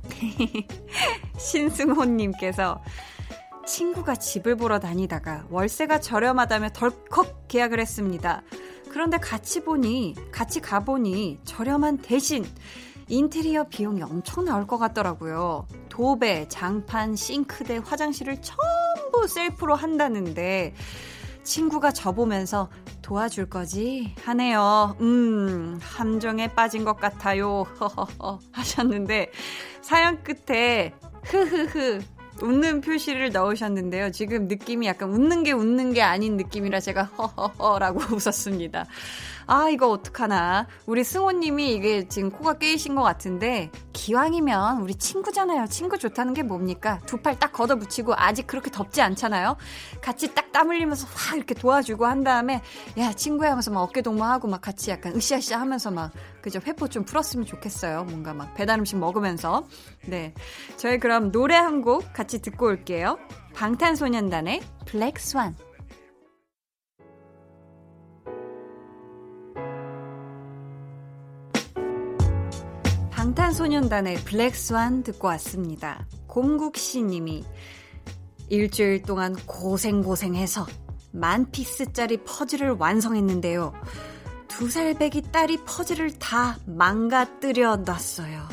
[1.36, 2.82] 신승호님께서
[3.66, 8.42] 친구가 집을 보러 다니다가 월세가 저렴하다며 덜컥 계약을 했습니다.
[8.90, 12.46] 그런데 같이 보니 같이 가보니 저렴한 대신
[13.08, 15.66] 인테리어 비용이 엄청 나올 것 같더라고요.
[15.88, 20.74] 도배, 장판, 싱크대, 화장실을 전부 셀프로 한다는데
[21.44, 22.68] 친구가 저보면서
[23.02, 24.14] 도와줄 거지?
[24.24, 24.96] 하네요.
[25.00, 27.64] 음, 함정에 빠진 것 같아요.
[28.50, 29.30] 하셨는데,
[29.80, 30.92] 사연 끝에,
[31.22, 32.00] 흐흐흐.
[32.42, 34.10] 웃는 표시를 넣으셨는데요.
[34.10, 38.84] 지금 느낌이 약간 웃는 게 웃는 게 아닌 느낌이라 제가 허허허라고 웃었습니다.
[39.48, 40.66] 아, 이거 어떡하나.
[40.86, 45.66] 우리 승호님이 이게 지금 코가 깨이신 것 같은데, 기왕이면 우리 친구잖아요.
[45.68, 46.98] 친구 좋다는 게 뭡니까?
[47.06, 49.56] 두 팔 딱 걷어붙이고, 아직 그렇게 덥지 않잖아요?
[50.02, 52.62] 같이 딱 땀 흘리면서 확 이렇게 도와주고 한 다음에,
[52.98, 56.60] 야, 친구야 하면서 막 어깨 동무하고 막 같이 약간 으쌰으쌰 하면서 막, 그죠?
[56.66, 58.04] 회포 좀 풀었으면 좋겠어요.
[58.04, 59.66] 뭔가 막 배달 음식 먹으면서.
[60.06, 60.32] 네.
[60.78, 63.18] 저희 그럼 노래 한 곡 같이 듣고 올게요.
[63.54, 65.54] 방탄소년단의 블랙 스완.
[73.26, 76.06] 방탄소년단의 블랙스완 듣고 왔습니다.
[76.28, 77.44] 곰국씨 님이
[78.48, 80.64] 일주일 동안 고생고생해서
[81.10, 83.72] 만 피스짜리 퍼즐을 완성했는데요.
[84.46, 88.48] 두 살배기 딸이 퍼즐을 다 망가뜨려 놨어요.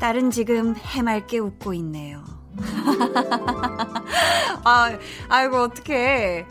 [0.00, 2.24] 딸은 지금 해맑게 웃고 있네요.
[4.64, 4.98] 아,
[5.28, 6.46] 아이고, 어떡해.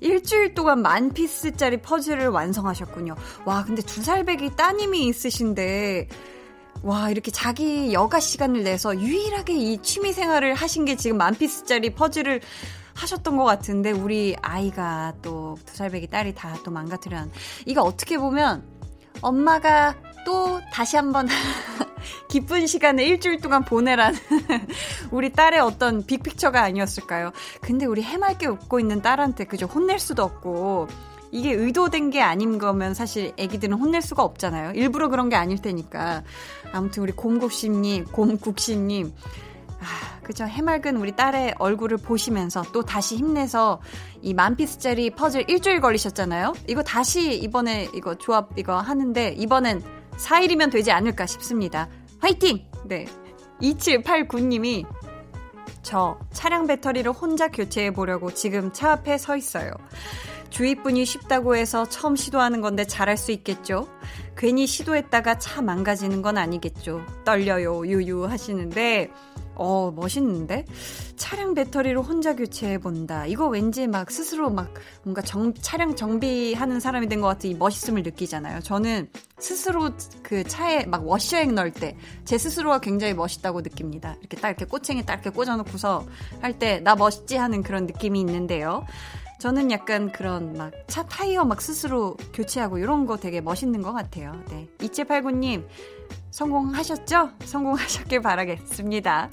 [0.00, 3.14] 일주일 동안 만 피스짜리 퍼즐을 완성하셨군요.
[3.46, 6.08] 와, 근데 두 살배기 따님이 있으신데,
[6.82, 11.94] 와, 이렇게 자기 여가 시간을 내서 유일하게 이 취미 생활을 하신 게 지금 만 피스짜리
[11.94, 12.40] 퍼즐을
[12.94, 17.26] 하셨던 것 같은데, 우리 아이가 또 두 살배기 딸이 다 또 망가뜨려.
[17.66, 18.64] 이거 어떻게 보면
[19.20, 19.94] 엄마가
[20.26, 21.28] 또 다시 한번
[22.28, 24.18] 기쁜 시간을 일주일 동안 보내라는
[25.10, 27.32] 우리 딸의 어떤 빅픽처가 아니었을까요?
[27.60, 30.88] 근데 우리 해맑게 웃고 있는 딸한테 그저 혼낼 수도 없고
[31.32, 34.72] 이게 의도된 게 아닌 거면 사실 애기들은 혼낼 수가 없잖아요.
[34.72, 36.22] 일부러 그런 게 아닐 테니까.
[36.72, 39.12] 아무튼 우리 곰국심님, 곰국심님.
[39.80, 40.44] 아, 그죠.
[40.44, 43.80] 해맑은 우리 딸의 얼굴을 보시면서 또 다시 힘내서
[44.20, 46.52] 이 만피스짜리 퍼즐 일주일 걸리셨잖아요.
[46.68, 49.82] 이거 다시 이번에 이거 조합 이거 하는데 이번엔
[50.18, 51.88] 4일이면 되지 않을까 싶습니다.
[52.20, 52.64] 화이팅!
[52.84, 53.06] 네.
[53.62, 54.84] 2789님이
[55.82, 59.72] 저 차량 배터리를 혼자 교체해 보려고 지금 차 앞에 서 있어요.
[60.52, 63.88] 주위 분이 쉽다고 해서 처음 시도하는 건데 잘할 수 있겠죠?
[64.36, 67.00] 괜히 시도했다가 차 망가지는 건 아니겠죠?
[67.24, 69.10] 떨려요, 유유 하시는데,
[69.54, 70.66] 어, 멋있는데?
[71.16, 73.24] 차량 배터리를 혼자 교체해 본다.
[73.26, 74.74] 이거 왠지 막 스스로 막
[75.04, 78.60] 뭔가 정, 차량 정비하는 사람이 된 것 같은 이 멋있음을 느끼잖아요.
[78.60, 79.90] 저는 스스로
[80.22, 81.96] 그 차에 막 워셔액 넣을 때
[82.26, 84.16] 제 스스로가 굉장히 멋있다고 느낍니다.
[84.20, 86.04] 이렇게 딱 이렇게 꼬챙이 딱 이렇게 꽂아놓고서
[86.40, 88.84] 할 때 나 멋있지 하는 그런 느낌이 있는데요.
[89.42, 94.40] 저는 약간 그런 막 차 타이어 막 스스로 교체하고 이런 거 되게 멋있는 것 같아요.
[94.50, 94.68] 네.
[94.78, 95.66] 2789님,
[96.30, 97.30] 성공하셨죠?
[97.40, 99.30] 성공하셨길 바라겠습니다.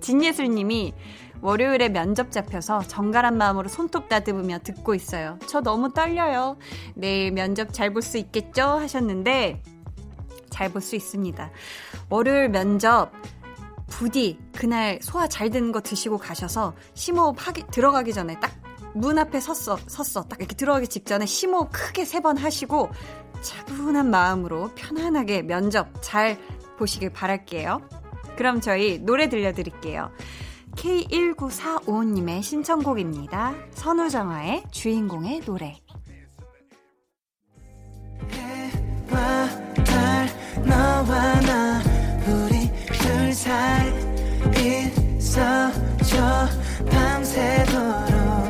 [0.00, 0.94] 진예슬님이
[1.42, 5.38] 월요일에 면접 잡혀서 정갈한 마음으로 손톱 다듬으며 듣고 있어요.
[5.46, 6.56] 저 너무 떨려요.
[6.94, 8.62] 내일 면접 잘 볼 수 있겠죠?
[8.62, 9.62] 하셨는데,
[10.48, 11.50] 잘 볼 수 있습니다.
[12.08, 13.12] 월요일 면접,
[13.88, 18.59] 부디 그날 소화 잘 되는 거 드시고 가셔서 심호흡 하기, 들어가기 전에 딱
[18.94, 20.24] 문 앞에 섰어, 섰어.
[20.24, 22.90] 딱 이렇게 들어가기 직전에 심호흡 크게 세 번 하시고
[23.40, 26.38] 차분한 마음으로 편안하게 면접 잘
[26.78, 27.80] 보시길 바랄게요.
[28.36, 30.10] 그럼 저희 노래 들려드릴게요.
[30.76, 33.54] K1945님의 신청곡입니다.
[33.72, 35.76] 선우정아의 주인공의 노래.
[46.90, 48.49] 밤새도록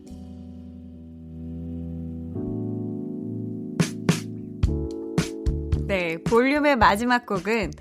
[5.91, 7.73] 네, 볼륨의 마지막 곡은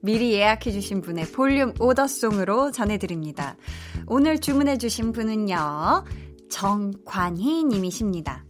[0.00, 3.56] 미리 예약해주신 분의 볼륨 오더송으로 전해드립니다.
[4.08, 6.04] 오늘 주문해주신 분은요,
[6.50, 8.44] 정관희 님이십니다.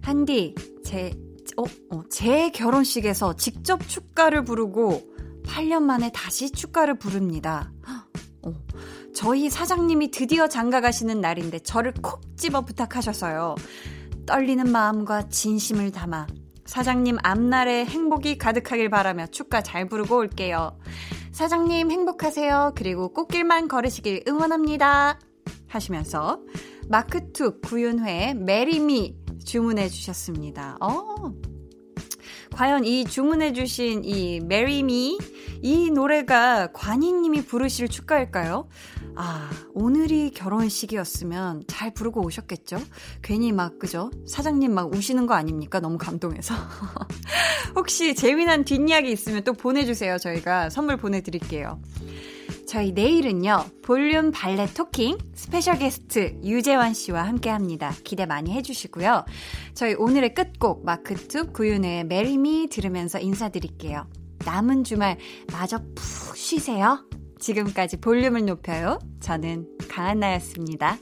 [0.00, 1.12] 한디, 제,
[1.58, 5.02] 어, 어, 제 결혼식에서 직접 축가를 부르고
[5.44, 7.70] 8년 만에 다시 축가를 부릅니다.
[8.40, 8.54] 어,
[9.14, 13.56] 저희 사장님이 드디어 장가 가시는 날인데 저를 콕 집어 부탁하셔서요.
[14.24, 16.28] 떨리는 마음과 진심을 담아
[16.72, 20.78] 사장님 앞날에 행복이 가득하길 바라며 축가 잘 부르고 올게요.
[21.30, 22.72] 사장님 행복하세요.
[22.74, 25.18] 그리고 꽃길만 걸으시길 응원합니다.
[25.68, 26.40] 하시면서
[26.88, 29.14] 마크툽 구윤회의 Marry Me
[29.44, 30.78] 주문해 주셨습니다.
[30.80, 31.34] 어.
[32.54, 35.18] 과연 이 주문해 주신 이 Marry Me
[35.60, 38.66] 이 노래가 관희 님이 부르실 축가일까요?
[39.14, 42.78] 아, 오늘이 결혼식이었으면 잘 부르고 오셨겠죠?
[43.22, 44.10] 괜히 막, 그죠?
[44.26, 45.80] 사장님 막 우시는 거 아닙니까?
[45.80, 46.54] 너무 감동해서.
[47.76, 50.18] 혹시 재미난 뒷이야기 있으면 또 보내주세요.
[50.18, 51.80] 저희가 선물 보내드릴게요.
[52.66, 57.92] 저희 내일은요, 볼륨 발레 토킹 special guest 유재환 씨와 함께 합니다.
[58.02, 59.26] 기대 많이 해주시고요.
[59.74, 64.06] 저희 오늘의 끝곡 마크툽 구윤회의 Marry Me 들으면서 인사드릴게요.
[64.46, 65.18] 남은 주말
[65.52, 67.04] 마저 푹 쉬세요.
[67.42, 68.98] 지금까지 볼륨을 높여요.
[69.20, 70.96] 저는 강한나였습니다.